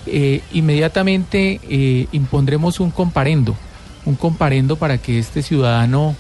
eh, 0.06 0.40
inmediatamente 0.52 1.60
eh, 1.68 2.06
impondremos 2.12 2.80
un 2.80 2.90
comparendo, 2.90 3.54
un 4.06 4.14
comparendo 4.14 4.76
para 4.76 4.98
que 4.98 5.18
este 5.18 5.42
ciudadano 5.42 6.16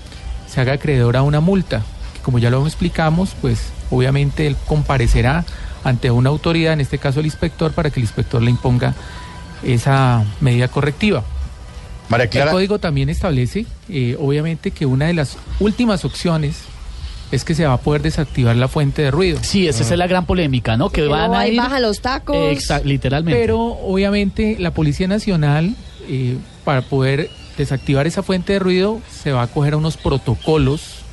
se 0.46 0.60
haga 0.60 0.74
acreedor 0.74 1.16
a 1.16 1.22
una 1.22 1.40
multa, 1.40 1.82
como 2.22 2.38
ya 2.38 2.50
lo 2.50 2.66
explicamos, 2.66 3.30
pues 3.40 3.70
obviamente 3.90 4.46
él 4.46 4.56
comparecerá 4.66 5.44
ante 5.84 6.10
una 6.10 6.28
autoridad, 6.30 6.72
en 6.74 6.80
este 6.80 6.98
caso 6.98 7.20
el 7.20 7.26
inspector, 7.26 7.72
para 7.72 7.90
que 7.90 8.00
el 8.00 8.04
inspector 8.04 8.42
le 8.42 8.50
imponga 8.50 8.94
esa 9.62 10.24
medida 10.40 10.68
correctiva. 10.68 11.24
María 12.08 12.24
El 12.24 12.30
Clara. 12.30 12.50
código 12.50 12.78
también 12.78 13.08
establece, 13.08 13.66
eh, 13.88 14.16
obviamente, 14.18 14.72
que 14.72 14.84
una 14.86 15.06
de 15.06 15.14
las 15.14 15.36
últimas 15.60 16.04
opciones 16.04 16.56
es 17.30 17.44
que 17.44 17.54
se 17.54 17.64
va 17.64 17.74
a 17.74 17.76
poder 17.76 18.02
desactivar 18.02 18.56
la 18.56 18.66
fuente 18.66 19.02
de 19.02 19.10
ruido. 19.12 19.38
Sí, 19.42 19.68
esa 19.68 19.84
es 19.84 19.96
la 19.96 20.08
gran 20.08 20.26
polémica, 20.26 20.76
¿no? 20.76 20.90
Que 20.90 21.02
van 21.06 21.32
a 21.34 21.40
ahí 21.40 21.52
ir... 21.52 21.58
bajan 21.58 21.82
los 21.82 22.00
tacos. 22.00 22.36
Exa- 22.36 22.82
literalmente. 22.82 23.38
Pero 23.40 23.60
obviamente 23.60 24.56
la 24.58 24.72
Policía 24.72 25.06
Nacional, 25.06 25.76
eh, 26.08 26.36
para 26.64 26.82
poder 26.82 27.30
desactivar 27.56 28.08
esa 28.08 28.24
fuente 28.24 28.54
de 28.54 28.58
ruido, 28.58 29.00
se 29.08 29.30
va 29.30 29.42
a 29.42 29.46
coger 29.46 29.74
a 29.74 29.76
unos 29.76 29.96
protocolos 29.96 31.04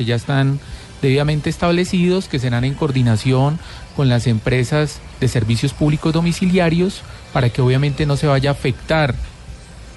que 0.00 0.06
ya 0.06 0.14
están 0.14 0.58
debidamente 1.02 1.50
establecidos, 1.50 2.26
que 2.26 2.38
serán 2.38 2.64
en 2.64 2.72
coordinación 2.72 3.58
con 3.96 4.08
las 4.08 4.26
empresas 4.26 4.98
de 5.20 5.28
servicios 5.28 5.74
públicos 5.74 6.10
domiciliarios, 6.14 7.02
para 7.34 7.50
que 7.50 7.60
obviamente 7.60 8.06
no 8.06 8.16
se 8.16 8.26
vaya 8.26 8.48
a 8.48 8.52
afectar 8.54 9.14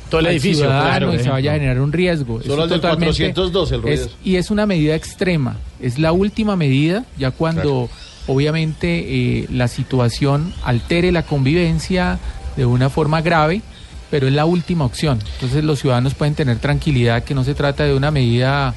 todo 0.09 0.19
el 0.19 0.27
edificio, 0.27 0.65
claro. 0.65 1.13
y 1.13 1.19
se 1.19 1.29
vaya 1.29 1.51
a 1.51 1.53
generar 1.53 1.79
un 1.79 1.93
riesgo. 1.93 2.41
Solo 2.41 2.53
Eso 2.53 2.63
al 2.63 2.69
del 2.69 2.81
totalmente 2.81 3.13
412 3.15 3.75
el 3.75 3.81
ruido. 3.81 4.03
es- 4.03 4.09
y 4.25 4.35
es 4.35 4.51
una 4.51 4.65
medida 4.65 4.93
extrema, 4.93 5.55
es 5.81 5.97
la 5.99 6.11
última 6.11 6.57
medida, 6.57 7.05
ya 7.17 7.31
cuando 7.31 7.89
obviamente 8.27 9.05
eh, 9.39 9.47
la 9.51 9.69
situación 9.69 10.53
altere 10.65 11.13
la 11.13 11.23
convivencia, 11.23 12.19
de 12.57 12.65
una 12.65 12.89
forma 12.89 13.21
grave, 13.21 13.61
pero 14.11 14.27
es 14.27 14.33
la 14.33 14.43
última 14.45 14.83
opción. 14.83 15.17
Entonces 15.35 15.63
los 15.63 15.79
ciudadanos 15.79 16.13
pueden 16.13 16.35
tener 16.35 16.57
tranquilidad 16.59 17.23
que 17.23 17.33
no 17.33 17.45
se 17.45 17.55
trata 17.55 17.85
de 17.85 17.95
una 17.95 18.11
medida 18.11 18.75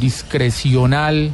discrecional 0.00 1.30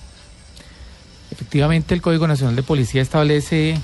Efectivamente, 1.32 1.94
el 1.96 2.02
Código 2.02 2.28
Nacional 2.28 2.56
de 2.58 2.64
Policía 2.64 3.02
establece 3.02 3.78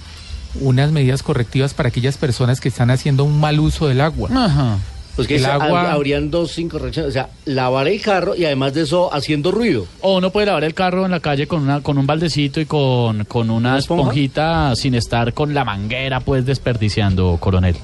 unas 0.61 0.91
medidas 0.91 1.23
correctivas 1.23 1.73
para 1.73 1.89
aquellas 1.89 2.17
personas 2.17 2.59
que 2.59 2.69
están 2.69 2.89
haciendo 2.91 3.23
un 3.23 3.39
mal 3.39 3.59
uso 3.59 3.87
del 3.87 4.01
agua. 4.01 4.29
Ajá. 4.33 4.77
Pues 5.15 5.27
que 5.27 5.35
El 5.35 5.45
agua- 5.45 5.91
habrían 5.91 6.31
dos 6.31 6.57
incorrecciones. 6.59 7.09
O 7.09 7.11
sea, 7.11 7.29
lavar 7.45 7.87
el 7.89 8.01
carro 8.01 8.35
y 8.37 8.45
además 8.45 8.73
de 8.73 8.83
eso 8.83 9.13
haciendo 9.13 9.51
ruido. 9.51 9.85
O 10.01 10.17
uno 10.17 10.29
puede 10.31 10.45
lavar 10.45 10.63
el 10.63 10.73
carro 10.73 11.03
en 11.05 11.11
la 11.11 11.19
calle 11.19 11.45
con 11.45 11.61
una 11.63 11.81
con 11.81 11.97
un 11.97 12.07
baldecito 12.07 12.61
y 12.61 12.65
con, 12.65 13.25
con 13.25 13.49
una 13.49 13.71
¿Una 13.71 13.79
esponja? 13.79 14.03
esponjita 14.03 14.75
sin 14.77 14.95
estar 14.95 15.33
con 15.33 15.53
la 15.53 15.65
manguera 15.65 16.21
pues 16.21 16.45
desperdiciando, 16.45 17.35
coronel. 17.39 17.75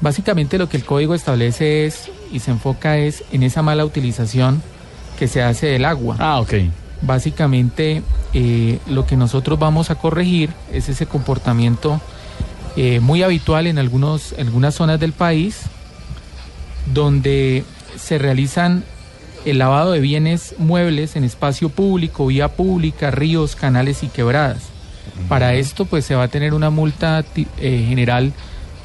Básicamente 0.00 0.58
lo 0.58 0.68
que 0.68 0.76
el 0.78 0.84
código 0.84 1.14
establece 1.14 1.86
es 1.86 2.10
y 2.32 2.40
se 2.40 2.50
enfoca 2.50 2.98
es 2.98 3.22
en 3.32 3.42
esa 3.42 3.62
mala 3.62 3.84
utilización 3.84 4.62
que 5.18 5.28
se 5.28 5.42
hace 5.42 5.66
del 5.66 5.84
agua. 5.84 6.16
Ah, 6.18 6.40
ok. 6.40 6.54
Básicamente 7.06 8.02
eh, 8.32 8.78
lo 8.88 9.06
que 9.06 9.16
nosotros 9.16 9.58
vamos 9.58 9.90
a 9.90 9.96
corregir 9.96 10.50
es 10.72 10.88
ese 10.88 11.04
comportamiento 11.06 12.00
eh, 12.76 13.00
muy 13.00 13.22
habitual 13.22 13.66
en 13.66 13.78
algunos, 13.78 14.32
en 14.38 14.46
algunas 14.48 14.74
zonas 14.74 14.98
del 14.98 15.12
país 15.12 15.60
donde 16.92 17.64
se 17.96 18.18
realizan 18.18 18.84
el 19.44 19.58
lavado 19.58 19.92
de 19.92 20.00
bienes 20.00 20.54
muebles 20.58 21.16
en 21.16 21.24
espacio 21.24 21.68
público, 21.68 22.26
vía 22.26 22.48
pública, 22.48 23.10
ríos, 23.10 23.54
canales 23.56 24.02
y 24.02 24.08
quebradas. 24.08 24.62
Para 25.28 25.54
esto 25.54 25.84
pues 25.84 26.04
se 26.06 26.14
va 26.14 26.22
a 26.24 26.28
tener 26.28 26.54
una 26.54 26.70
multa 26.70 27.22
eh, 27.36 27.84
general 27.86 28.32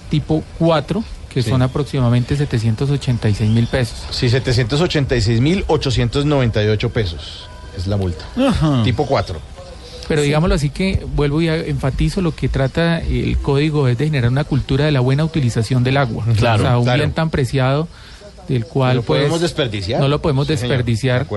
tipo 0.10 0.44
4 0.60 1.02
que 1.34 1.42
Sí. 1.44 1.50
son 1.50 1.62
aproximadamente 1.62 2.36
786 2.36 3.50
mil 3.52 3.68
pesos. 3.68 4.04
Sí, 4.12 4.28
786.898 4.28 6.90
pesos 6.90 7.48
es 7.80 7.88
la 7.88 7.98
multa. 7.98 8.26
Ajá. 8.38 8.84
Tipo 8.84 9.06
4. 9.06 9.40
Pero 10.08 10.22
digámoslo 10.24 10.56
así 10.56 10.72
que 10.72 11.06
vuelvo 11.16 11.40
y 11.40 11.48
enfatizo 11.50 12.22
lo 12.22 12.34
que 12.36 12.50
trata 12.50 13.00
el 13.00 13.38
código 13.38 13.88
es 13.88 13.98
de 13.98 14.06
generar 14.06 14.32
una 14.32 14.44
cultura 14.44 14.86
de 14.86 14.92
la 14.92 15.02
buena 15.02 15.24
utilización 15.24 15.84
del 15.84 15.98
agua. 15.98 16.26
Claro, 16.36 16.64
o 16.64 16.66
sea, 16.66 16.78
un 16.80 16.84
claro. 16.84 16.98
bien 16.98 17.12
tan 17.12 17.30
preciado 17.30 17.88
del 18.48 18.66
cual 18.66 18.98
¿Lo 18.98 19.04
pues, 19.04 19.20
podemos 19.20 19.40
desperdiciar? 19.42 20.02
no 20.02 20.08
lo 20.08 20.20
podemos 20.20 20.48
Sí, 20.48 20.54
desperdiciar 20.54 21.28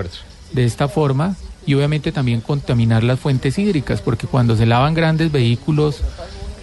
de 0.53 0.65
esta 0.65 0.87
forma 0.87 1.35
y 1.67 1.75
obviamente 1.75 2.11
también 2.11 2.41
contaminar 2.41 3.03
las 3.03 3.19
fuentes 3.19 3.59
hídricas 3.59 4.01
porque 4.01 4.25
cuando 4.25 4.55
se 4.57 4.65
lavan 4.65 4.95
grandes 4.95 5.31
vehículos 5.31 6.01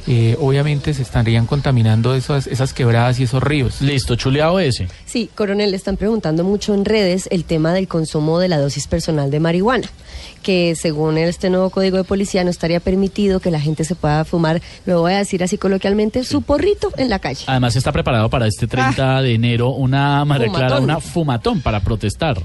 eh, 0.07 0.37
obviamente 0.41 0.95
se 0.95 1.03
estarían 1.03 1.47
contaminando 1.47 2.15
esas, 2.15 2.47
esas 2.47 2.73
quebradas 2.73 3.21
y 3.21 3.25
esos 3.25 3.43
ríos. 3.43 3.81
Listo, 3.81 4.17
chuleado 4.17 4.61
ese. 4.61 4.89
Sí, 5.07 5.31
coronel, 5.35 5.71
le 5.71 5.77
están 5.77 5.97
preguntando 5.97 6.45
mucho 6.45 6.75
en 6.75 6.85
redes 6.85 7.29
el 7.31 7.45
tema 7.45 7.73
del 7.73 7.89
consumo 7.89 8.39
de 8.39 8.49
la 8.49 8.59
dosis 8.59 8.87
personal 8.87 9.31
de 9.31 9.41
marihuana, 9.41 9.89
que 10.43 10.75
según 10.75 11.19
este 11.19 11.51
nuevo 11.51 11.71
código 11.71 11.97
de 11.97 12.05
policía 12.05 12.45
no 12.45 12.51
estaría 12.51 12.81
permitido 12.81 13.41
que 13.41 13.51
la 13.51 13.61
gente 13.61 13.85
se 13.85 13.95
pueda 13.95 14.25
fumar, 14.25 14.63
lo 14.87 15.01
voy 15.01 15.13
a 15.13 15.19
decir 15.19 15.43
así 15.43 15.59
coloquialmente, 15.59 16.25
su 16.25 16.43
porrito 16.43 16.91
en 16.97 17.09
la 17.11 17.19
calle. 17.19 17.45
Además 17.47 17.77
está 17.77 17.93
preparado 17.93 18.31
para 18.31 18.47
este 18.47 18.67
30 18.67 19.23
de 19.23 19.35
enero 19.35 19.71
una 19.71 20.25
Fumatón. 20.25 20.85
una 20.85 21.01
fumatón 21.01 21.61
para 21.61 21.81
protestar. 21.81 22.43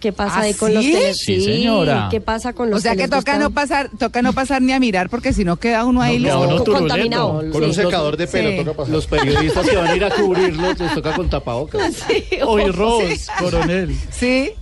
¿Qué 0.00 0.12
pasa 0.12 0.38
¿Ah, 0.38 0.40
ahí 0.40 0.54
con 0.54 0.68
sí? 0.70 0.74
los 0.74 0.84
tele- 0.84 1.14
Sí, 1.14 1.40
señora. 1.42 2.08
¿Qué 2.10 2.20
pasa 2.22 2.54
con 2.54 2.70
los 2.70 2.78
O 2.78 2.82
sea 2.82 2.96
que 2.96 3.06
toca 3.06 3.38
no 3.38 3.50
pasar, 3.50 3.90
toca 3.98 4.22
no 4.22 4.32
pasar 4.32 4.62
ni 4.62 4.72
a 4.72 4.80
mirar 4.80 5.10
porque 5.10 5.32
si 5.34 5.44
no 5.44 5.56
queda 5.58 5.84
uno 5.84 6.00
ahí 6.00 6.18
No, 6.18 6.64
contaminado. 6.64 7.44
Con 7.52 7.62
un 7.64 7.74
secador 7.74 8.16
de 8.16 8.26
pelo 8.26 8.50
Sí. 8.50 8.56
toca 8.64 8.72
pasar. 8.78 8.92
Los 8.92 9.06
periodistas 9.06 9.68
que 9.68 9.76
van 9.76 9.88
a 9.88 9.96
ir 9.96 10.04
a 10.04 10.10
cubrirlos 10.10 10.78
les 10.80 10.94
toca 10.94 11.14
con 11.14 11.28
tapabocas. 11.28 12.04
Hoy 12.46 12.70
Ros, 12.70 13.26
coronel. 13.38 13.94
Sí. 14.10 14.52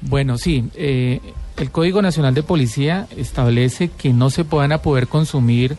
Bueno, 0.00 0.38
sí, 0.38 0.64
eh, 0.76 1.20
el 1.56 1.70
Código 1.72 2.00
Nacional 2.00 2.34
de 2.34 2.42
Policía 2.44 3.08
establece 3.16 3.88
que 3.88 4.12
no 4.12 4.30
se 4.30 4.44
puedan 4.44 4.70
a 4.72 4.78
poder 4.82 5.08
consumir 5.08 5.76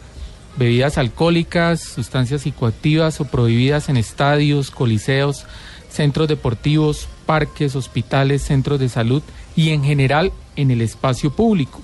bebidas 0.57 0.97
alcohólicas, 0.97 1.79
sustancias 1.81 2.41
psicoactivas 2.41 3.21
o 3.21 3.25
prohibidas 3.25 3.87
en 3.87 3.97
estadios, 3.97 4.71
coliseos, 4.71 5.45
centros 5.89 6.27
deportivos, 6.27 7.07
parques, 7.25 7.75
hospitales, 7.75 8.41
centros 8.41 8.79
de 8.79 8.89
salud 8.89 9.21
y 9.55 9.69
en 9.71 9.83
general 9.83 10.31
en 10.55 10.71
el 10.71 10.81
espacio 10.81 11.31
público, 11.31 11.81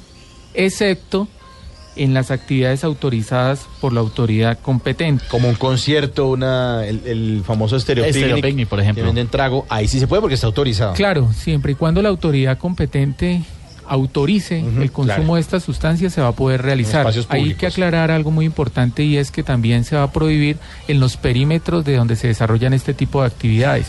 excepto 0.53 1.27
en 1.95 2.13
las 2.13 2.31
actividades 2.31 2.83
autorizadas 2.83 3.67
por 3.81 3.93
la 3.93 3.99
autoridad 3.99 4.59
competente. 4.59 5.25
Como 5.29 5.49
un 5.49 5.55
concierto, 5.55 6.29
una, 6.29 6.85
el, 6.85 7.01
el 7.05 7.43
famoso 7.45 7.79
Stereo 7.79 8.05
Stereo 8.05 8.35
Picnic, 8.35 8.45
Picnic, 8.45 8.67
por 8.69 8.79
ejemplo. 8.79 9.03
Que 9.03 9.07
venden 9.07 9.27
trago. 9.27 9.65
Ahí 9.69 9.87
sí 9.87 9.99
se 9.99 10.07
puede 10.07 10.21
porque 10.21 10.35
está 10.35 10.47
autorizado. 10.47 10.93
Claro, 10.93 11.31
siempre 11.33 11.73
y 11.73 11.75
cuando 11.75 12.01
la 12.01 12.09
autoridad 12.09 12.57
competente 12.57 13.41
autorice 13.87 14.59
el 14.59 14.91
consumo 14.91 15.15
claro. 15.15 15.35
de 15.35 15.41
estas 15.41 15.63
sustancias 15.63 16.13
se 16.13 16.21
va 16.21 16.29
a 16.29 16.31
poder 16.31 16.61
realizar. 16.61 17.07
Hay 17.29 17.55
que 17.55 17.67
aclarar 17.67 18.11
algo 18.11 18.31
muy 18.31 18.45
importante 18.45 19.03
y 19.03 19.17
es 19.17 19.31
que 19.31 19.43
también 19.43 19.83
se 19.83 19.95
va 19.95 20.03
a 20.03 20.11
prohibir 20.11 20.57
en 20.87 20.99
los 20.99 21.17
perímetros 21.17 21.85
de 21.85 21.95
donde 21.95 22.15
se 22.15 22.27
desarrollan 22.27 22.73
este 22.73 22.93
tipo 22.93 23.21
de 23.21 23.27
actividades. 23.27 23.87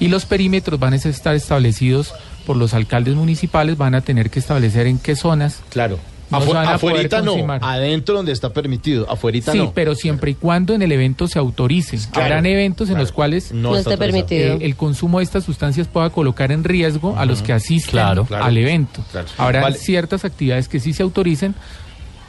Y 0.00 0.08
los 0.08 0.26
perímetros 0.26 0.78
van 0.80 0.92
a 0.92 0.96
estar 0.96 1.34
establecidos 1.34 2.14
por 2.46 2.56
los 2.56 2.74
alcaldes 2.74 3.14
municipales, 3.14 3.76
van 3.76 3.94
a 3.94 4.00
tener 4.00 4.30
que 4.30 4.38
establecer 4.38 4.86
en 4.86 4.98
qué 4.98 5.16
zonas. 5.16 5.60
Claro. 5.70 5.98
No 6.30 6.40
Afu- 6.40 6.56
afuerita 6.56 7.20
no, 7.20 7.34
adentro 7.60 8.16
donde 8.16 8.32
está 8.32 8.50
permitido, 8.52 9.08
afuerita 9.10 9.52
sí, 9.52 9.58
no. 9.58 9.72
pero 9.72 9.94
siempre 9.94 10.30
y 10.32 10.34
cuando 10.34 10.74
en 10.74 10.82
el 10.82 10.90
evento 10.90 11.28
se 11.28 11.38
autorice. 11.38 11.98
Claro, 12.10 12.24
Habrán 12.26 12.46
eventos 12.46 12.88
en 12.90 12.98
los 12.98 13.12
cuales 13.12 13.52
No 13.52 13.76
está 13.76 13.90
está 13.90 14.04
autorizado. 14.04 14.26
permitido. 14.28 14.54
eh, 14.60 14.66
el 14.66 14.74
consumo 14.76 15.18
de 15.18 15.24
estas 15.24 15.44
sustancias 15.44 15.86
pueda 15.86 16.10
colocar 16.10 16.50
en 16.50 16.64
riesgo 16.64 17.16
a 17.18 17.26
los 17.26 17.42
que 17.42 17.52
asisten 17.52 17.90
Claro, 17.92 18.24
claro. 18.24 18.44
al 18.44 18.56
evento. 18.56 19.04
Claro. 19.12 19.28
Habrá 19.38 19.60
Vale. 19.62 19.76
ciertas 19.76 20.24
actividades 20.24 20.68
que 20.68 20.80
sí 20.80 20.92
se 20.92 21.02
autoricen 21.02 21.54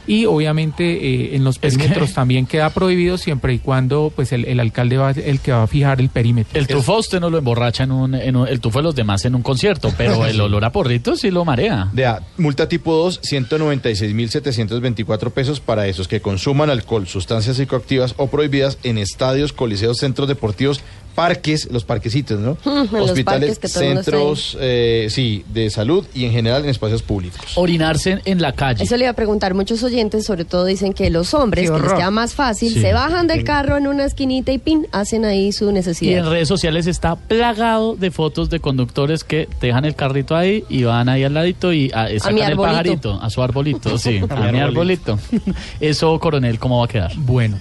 y 0.06 0.26
obviamente 0.26 0.84
eh, 0.84 1.36
en 1.36 1.44
los 1.44 1.56
Es 1.56 1.72
que- 1.74 1.78
perímetros 1.78 2.12
también 2.14 2.46
queda 2.46 2.70
prohibido 2.70 3.18
siempre 3.18 3.54
y 3.54 3.58
cuando 3.58 4.12
pues 4.14 4.32
el, 4.32 4.44
el 4.44 4.60
alcalde 4.60 4.96
va 4.96 5.10
el 5.10 5.40
que 5.40 5.52
va 5.52 5.64
a 5.64 5.66
fijar 5.66 6.00
el 6.00 6.08
perímetro. 6.08 6.58
El 6.58 6.66
tufo 6.66 6.94
a 6.94 6.98
usted 6.98 7.20
no 7.20 7.30
lo 7.30 7.38
emborracha 7.38 7.84
en 7.84 7.92
un, 7.92 8.14
en 8.14 8.36
un- 8.36 8.48
el 8.48 8.60
tufo 8.60 8.78
de 8.78 8.84
los 8.84 8.94
demás 8.94 9.24
en 9.24 9.34
un 9.34 9.42
concierto, 9.42 9.92
pero 9.96 10.24
el 10.26 10.40
olor 10.40 10.64
a 10.64 10.72
porrito 10.72 11.16
sí 11.16 11.30
lo 11.30 11.44
marea. 11.44 11.88
Vea, 11.92 12.20
multa 12.38 12.68
tipo 12.68 12.94
2, 12.94 13.20
196.724 13.22 15.30
pesos 15.30 15.60
para 15.60 15.86
esos 15.86 16.08
que 16.08 16.20
consuman 16.20 16.70
alcohol, 16.70 17.06
sustancias 17.06 17.56
psicoactivas 17.56 18.14
o 18.16 18.28
prohibidas 18.28 18.78
en 18.82 18.98
estadios, 18.98 19.52
coliseos, 19.52 19.98
centros 19.98 20.28
deportivos, 20.28 20.80
parques, 21.16 21.68
los 21.72 21.84
parquecitos, 21.84 22.38
¿no? 22.38 22.56
Hospitales, 23.00 23.58
que 23.58 23.66
centros, 23.68 24.56
eh, 24.60 25.08
sí, 25.10 25.44
de 25.52 25.70
salud 25.70 26.06
y 26.14 26.26
en 26.26 26.32
general 26.32 26.62
en 26.64 26.70
espacios 26.70 27.02
públicos. 27.02 27.40
Orinarse 27.56 28.20
en 28.24 28.40
la 28.40 28.52
calle. 28.52 28.84
Eso 28.84 28.96
le 28.96 29.04
iba 29.04 29.10
a 29.10 29.14
preguntar, 29.14 29.54
muchos 29.54 29.82
oyentes 29.82 30.24
sobre 30.26 30.44
todo 30.44 30.64
dicen 30.66 30.92
que 30.92 31.10
los 31.10 31.34
hombres, 31.34 31.70
que 31.70 31.78
les 31.78 31.92
queda 31.94 32.10
más 32.10 32.34
fácil, 32.34 32.72
Sí. 32.72 32.80
se 32.80 32.92
bajan 32.92 33.26
del 33.26 33.42
carro 33.42 33.76
en 33.76 33.86
una 33.86 34.04
esquinita 34.04 34.52
y 34.52 34.58
pin, 34.58 34.86
hacen 34.92 35.24
ahí 35.24 35.50
su 35.52 35.64
Y 35.64 35.68
en 35.68 35.74
necesidad. 35.74 36.30
redes 36.30 36.46
sociales 36.48 36.86
está 36.86 37.16
plagado 37.16 37.96
de 37.96 38.10
fotos 38.10 38.50
de 38.50 38.60
conductores 38.60 39.24
que 39.24 39.48
dejan 39.60 39.84
el 39.86 39.94
carrito 39.96 40.36
ahí 40.36 40.62
y 40.68 40.84
van 40.84 41.08
ahí 41.08 41.24
al 41.24 41.34
ladito 41.34 41.72
y 41.72 41.90
ah, 41.94 42.08
sacan 42.18 42.34
mi 42.34 42.40
el 42.42 42.46
arbolito. 42.48 42.62
pajarito, 42.72 43.20
a 43.22 43.30
su 43.30 43.42
arbolito, 43.42 43.98
sí, 43.98 44.20
a, 44.28 44.36
mi 44.36 44.52
mi 44.52 44.60
arbolito. 44.60 45.18
Eso, 45.80 46.18
coronel, 46.20 46.58
¿cómo 46.58 46.78
va 46.80 46.84
a 46.84 46.88
quedar? 46.88 47.12
Bueno, 47.16 47.58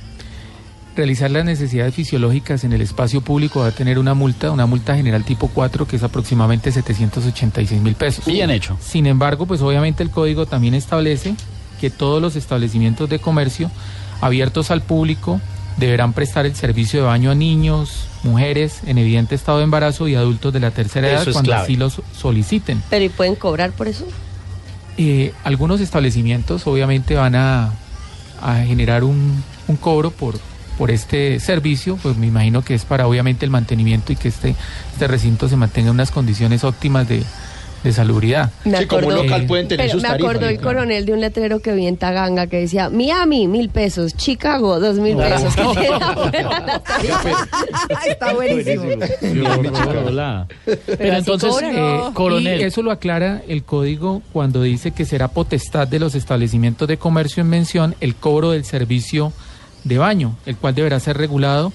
realizar 0.95 1.29
las 1.31 1.45
necesidades 1.45 1.93
fisiológicas 1.93 2.63
en 2.63 2.73
el 2.73 2.81
espacio 2.81 3.21
público 3.21 3.59
va 3.61 3.67
a 3.67 3.71
tener 3.71 3.99
una 3.99 4.13
multa, 4.13 4.51
una 4.51 4.65
multa 4.65 4.95
general 4.95 5.23
tipo 5.23 5.49
4 5.49 5.87
que 5.87 5.97
es 5.97 6.03
aproximadamente 6.03 6.71
786 6.71 7.81
mil 7.81 7.95
pesos. 7.95 8.25
Bien 8.25 8.49
hecho. 8.49 8.77
Sin 8.81 9.05
embargo, 9.05 9.45
pues 9.45 9.61
obviamente 9.61 10.03
el 10.03 10.09
código 10.09 10.45
también 10.45 10.73
establece 10.73 11.35
que 11.79 11.89
todos 11.89 12.21
los 12.21 12.35
establecimientos 12.35 13.09
de 13.09 13.19
comercio 13.19 13.69
abiertos 14.21 14.71
al 14.71 14.81
público 14.81 15.41
deberán 15.77 16.13
prestar 16.13 16.45
el 16.45 16.55
servicio 16.55 17.01
de 17.01 17.05
baño 17.07 17.31
a 17.31 17.35
niños, 17.35 18.07
mujeres 18.23 18.79
en 18.85 18.97
evidente 18.97 19.35
estado 19.35 19.57
de 19.57 19.65
embarazo 19.65 20.07
y 20.07 20.15
adultos 20.15 20.53
de 20.53 20.61
la 20.61 20.71
tercera 20.71 21.07
Eso 21.11 21.23
edad 21.23 21.33
cuando 21.33 21.49
clave. 21.49 21.63
así 21.63 21.75
los 21.75 22.01
soliciten. 22.17 22.81
Pero 22.89 23.03
¿y 23.03 23.09
pueden 23.09 23.35
cobrar 23.35 23.71
por 23.71 23.89
eso? 23.89 24.05
Eh, 24.97 25.33
algunos 25.43 25.81
establecimientos 25.81 26.65
obviamente 26.67 27.15
van 27.15 27.35
a, 27.35 27.73
a 28.41 28.55
generar 28.65 29.03
un, 29.03 29.43
un 29.67 29.75
cobro 29.75 30.11
por, 30.11 30.35
por 30.77 30.91
este 30.91 31.39
servicio, 31.39 31.97
pues 32.01 32.17
me 32.17 32.27
imagino 32.27 32.63
que 32.63 32.73
es 32.73 32.85
para 32.85 33.07
obviamente 33.07 33.45
el 33.45 33.51
mantenimiento 33.51 34.11
y 34.11 34.15
que 34.15 34.27
este, 34.27 34.55
este 34.93 35.07
recinto 35.07 35.47
se 35.47 35.55
mantenga 35.55 35.89
en 35.89 35.95
unas 35.95 36.11
condiciones 36.11 36.63
óptimas 36.63 37.07
de, 37.07 37.23
de 37.85 37.93
salubridad. 37.93 38.51
Me 38.65 38.79
Sí, 38.79 38.85
como 38.87 39.07
un 39.07 39.15
local 39.15 39.45
pueden 39.45 39.67
tener 39.67 39.85
Pero 39.85 39.93
sus 39.93 40.01
me 40.01 40.09
tarifas. 40.09 40.31
acordó 40.31 40.49
el 40.49 40.59
coronel 40.59 41.05
de 41.05 41.13
un 41.13 41.21
letrero 41.21 41.59
que 41.59 41.71
vi 41.73 41.85
en 41.85 41.97
Taganga 41.97 42.47
que 42.47 42.59
decía 42.59 42.89
Miami, 42.89 43.47
mil 43.47 43.69
pesos, 43.69 44.15
Chicago, 44.15 44.79
dos 44.79 44.97
mil 44.97 45.15
pesos. 45.15 45.55
Que. 45.55 45.61
Está 48.09 48.33
buenísimo. 48.33 48.83
Hola. 50.07 50.47
Pero 50.65 51.13
entonces, 51.15 51.53
eh, 51.63 51.99
coronel, 52.13 52.61
Y 52.61 52.63
eso 52.63 52.81
lo 52.81 52.91
aclara 52.91 53.43
el 53.47 53.63
código 53.63 54.21
cuando 54.33 54.63
dice 54.63 54.91
que 54.91 55.05
será 55.05 55.27
potestad 55.27 55.87
de 55.87 55.99
los 55.99 56.15
establecimientos 56.15 56.87
de 56.87 56.97
comercio 56.97 57.41
en 57.41 57.49
mención 57.49 57.95
el 58.01 58.15
cobro 58.15 58.51
del 58.51 58.65
servicio 58.65 59.31
de 59.85 59.97
baño, 59.97 60.35
el 60.45 60.57
cual 60.57 60.75
deberá 60.75 60.99
ser 60.99 61.17
regulado 61.17 61.71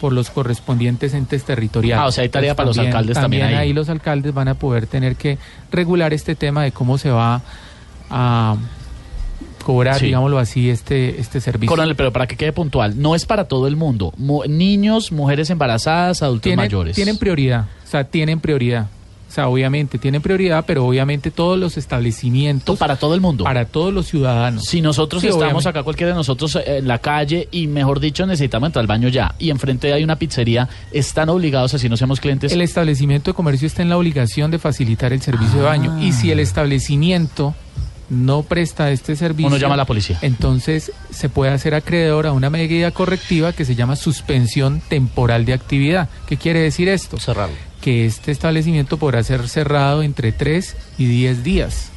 por 0.00 0.12
los 0.12 0.30
correspondientes 0.30 1.14
entes 1.14 1.44
territoriales. 1.44 2.02
Ah, 2.02 2.06
o 2.08 2.10
sea, 2.12 2.22
hay 2.22 2.28
tarea 2.28 2.56
para 2.56 2.66
los 2.66 2.78
alcaldes 2.78 3.14
también 3.14 3.44
ahí. 3.44 3.54
ahí 3.54 3.72
los 3.72 3.88
alcaldes 3.88 4.34
van 4.34 4.48
a 4.48 4.54
poder 4.54 4.88
tener 4.88 5.14
que 5.14 5.38
regular 5.70 6.12
este 6.12 6.34
tema 6.34 6.64
de 6.64 6.72
cómo 6.72 6.98
se 6.98 7.10
va 7.10 7.40
a 8.10 8.56
cobrar, 9.64 10.00
Sí. 10.00 10.06
digámoslo 10.06 10.38
así, 10.38 10.70
este, 10.70 11.20
este 11.20 11.40
servicio. 11.40 11.68
coronel, 11.70 11.94
pero 11.94 12.12
para 12.12 12.26
que 12.26 12.36
quede 12.36 12.52
puntual, 12.52 13.00
no 13.00 13.14
es 13.14 13.26
para 13.26 13.44
todo 13.46 13.68
el 13.68 13.76
mundo. 13.76 14.12
Mu- 14.16 14.42
niños, 14.48 15.12
mujeres 15.12 15.50
embarazadas, 15.50 16.20
adultos 16.22 16.42
tienen, 16.42 16.64
mayores. 16.64 16.96
tienen 16.96 17.16
prioridad, 17.16 17.66
o 17.84 17.86
sea, 17.88 18.02
tienen 18.04 18.40
prioridad. 18.40 18.88
O 19.32 19.34
sea, 19.34 19.48
obviamente 19.48 19.96
tienen 19.96 20.20
prioridad, 20.20 20.64
pero 20.66 20.84
obviamente 20.84 21.30
todos 21.30 21.58
los 21.58 21.78
establecimientos 21.78 22.78
para 22.78 22.96
todo 22.96 23.14
el 23.14 23.22
mundo. 23.22 23.44
para 23.44 23.64
todos 23.64 23.90
los 23.90 24.06
ciudadanos. 24.06 24.64
Si 24.64 24.82
nosotros 24.82 25.22
Sí, 25.22 25.28
estamos 25.28 25.44
obviamente. 25.46 25.68
acá, 25.70 25.82
cualquiera 25.84 26.12
de 26.12 26.16
nosotros 26.16 26.54
eh, 26.56 26.76
en 26.76 26.86
la 26.86 26.98
calle 26.98 27.48
y, 27.50 27.66
mejor 27.66 27.98
dicho, 27.98 28.26
necesitamos 28.26 28.66
entrar 28.66 28.82
al 28.82 28.88
baño 28.88 29.08
ya, 29.08 29.34
y 29.38 29.48
enfrente 29.48 29.90
hay 29.90 30.04
una 30.04 30.16
pizzería, 30.16 30.68
¿están 30.92 31.30
obligados, 31.30 31.72
así 31.72 31.88
no 31.88 31.96
seamos 31.96 32.20
clientes? 32.20 32.52
El 32.52 32.60
establecimiento 32.60 33.30
de 33.30 33.34
comercio 33.34 33.66
está 33.66 33.80
en 33.80 33.88
la 33.88 33.96
obligación 33.96 34.50
de 34.50 34.58
facilitar 34.58 35.14
el 35.14 35.22
servicio 35.22 35.60
de 35.60 35.64
baño. 35.64 35.98
Y 35.98 36.12
si 36.12 36.30
el 36.30 36.38
establecimiento 36.38 37.54
no 38.10 38.42
presta 38.42 38.90
este 38.90 39.16
servicio, 39.16 39.48
Uno 39.48 39.56
llama 39.56 39.74
a 39.74 39.78
la 39.78 39.84
policía. 39.84 40.18
Entonces 40.22 40.92
se 41.10 41.28
puede 41.28 41.52
hacer 41.52 41.74
acreedor 41.74 42.26
a 42.26 42.32
una 42.32 42.50
medida 42.50 42.90
correctiva 42.90 43.52
que 43.52 43.64
se 43.64 43.74
llama 43.74 43.96
suspensión 43.96 44.82
temporal 44.88 45.44
de 45.44 45.54
actividad. 45.54 46.08
¿Qué 46.26 46.36
quiere 46.36 46.60
decir 46.60 46.88
esto? 46.88 47.18
Cerrarlo. 47.18 47.56
Que 47.80 48.06
este 48.06 48.30
establecimiento 48.30 48.96
podrá 48.96 49.22
ser 49.22 49.48
cerrado 49.48 50.02
entre 50.02 50.32
3 50.32 50.76
y 50.98 51.06
10 51.06 51.42
días. 51.42 51.90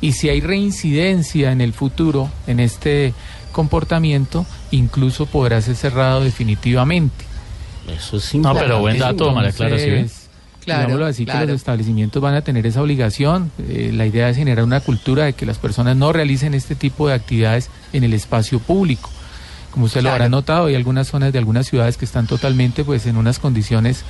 Y 0.00 0.12
si 0.12 0.28
hay 0.28 0.40
reincidencia 0.40 1.50
en 1.50 1.60
el 1.60 1.72
futuro 1.72 2.30
en 2.46 2.60
este 2.60 3.14
comportamiento, 3.52 4.44
incluso 4.70 5.26
podrá 5.26 5.60
ser 5.62 5.76
cerrado 5.76 6.22
definitivamente. 6.22 7.24
Eso 7.88 8.16
es 8.16 8.34
No, 8.34 8.54
pero 8.54 8.80
buen 8.80 8.98
dato, 8.98 9.32
María 9.32 9.52
Clara, 9.52 9.78
sí. 9.78 10.06
Claro, 10.64 10.80
digámoslo 10.82 11.06
así, 11.06 11.24
que 11.24 11.32
claro. 11.32 11.46
los 11.46 11.56
establecimientos 11.56 12.22
van 12.22 12.34
a 12.34 12.42
tener 12.42 12.66
esa 12.66 12.80
obligación. 12.82 13.50
Eh, 13.68 13.90
la 13.94 14.06
idea 14.06 14.28
es 14.28 14.36
generar 14.36 14.64
una 14.64 14.80
cultura 14.80 15.24
de 15.24 15.32
que 15.34 15.46
las 15.46 15.58
personas 15.58 15.96
no 15.96 16.12
realicen 16.12 16.54
este 16.54 16.74
tipo 16.74 17.08
de 17.08 17.14
actividades 17.14 17.70
en 17.92 18.04
el 18.04 18.12
espacio 18.14 18.58
público. 18.60 19.10
Como 19.70 19.86
usted 19.86 20.00
lo 20.00 20.04
Claro. 20.04 20.14
habrá 20.14 20.28
notado, 20.28 20.66
hay 20.66 20.74
algunas 20.76 21.08
zonas 21.08 21.32
de 21.32 21.38
algunas 21.38 21.66
ciudades 21.66 21.96
que 21.96 22.04
están 22.04 22.26
totalmente 22.26 22.84
pues 22.84 23.06
en 23.06 23.16
unas 23.16 23.38
condiciones 23.38 24.04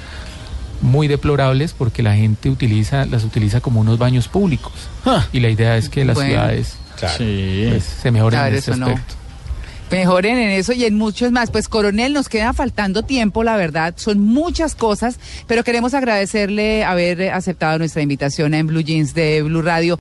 muy 0.82 1.08
deplorables 1.08 1.72
porque 1.72 2.02
la 2.02 2.14
gente 2.14 2.50
utiliza 2.50 3.06
las 3.06 3.24
utiliza 3.24 3.60
como 3.60 3.80
unos 3.80 3.98
baños 3.98 4.28
públicos. 4.28 4.72
Ah. 5.06 5.24
Y 5.32 5.40
la 5.40 5.48
idea 5.48 5.76
es 5.76 5.88
que 5.88 6.04
las 6.04 6.16
Bueno. 6.16 6.30
ciudades 6.30 6.76
Sí. 7.16 7.66
pues, 7.70 7.82
se 7.84 8.10
mejoren 8.10 8.38
Claro, 8.38 8.52
en 8.52 8.58
este 8.58 8.70
eso 8.72 8.80
no. 8.80 8.94
Mejoren 9.94 10.38
en 10.38 10.50
eso 10.50 10.72
y 10.72 10.84
en 10.86 10.96
muchos 10.96 11.30
más. 11.30 11.52
Pues 11.52 11.68
coronel, 11.68 12.14
nos 12.14 12.28
queda 12.28 12.52
faltando 12.52 13.04
tiempo, 13.04 13.44
la 13.44 13.56
verdad. 13.56 13.94
Son 13.96 14.18
muchas 14.18 14.74
cosas, 14.74 15.20
pero 15.46 15.62
queremos 15.62 15.94
agradecerle 15.94 16.82
haber 16.82 17.30
aceptado 17.30 17.78
nuestra 17.78 18.02
invitación 18.02 18.54
en 18.54 18.66
Blue 18.66 18.80
Jeans 18.80 19.14
de 19.14 19.42
Blue 19.42 19.62
Radio. 19.62 20.00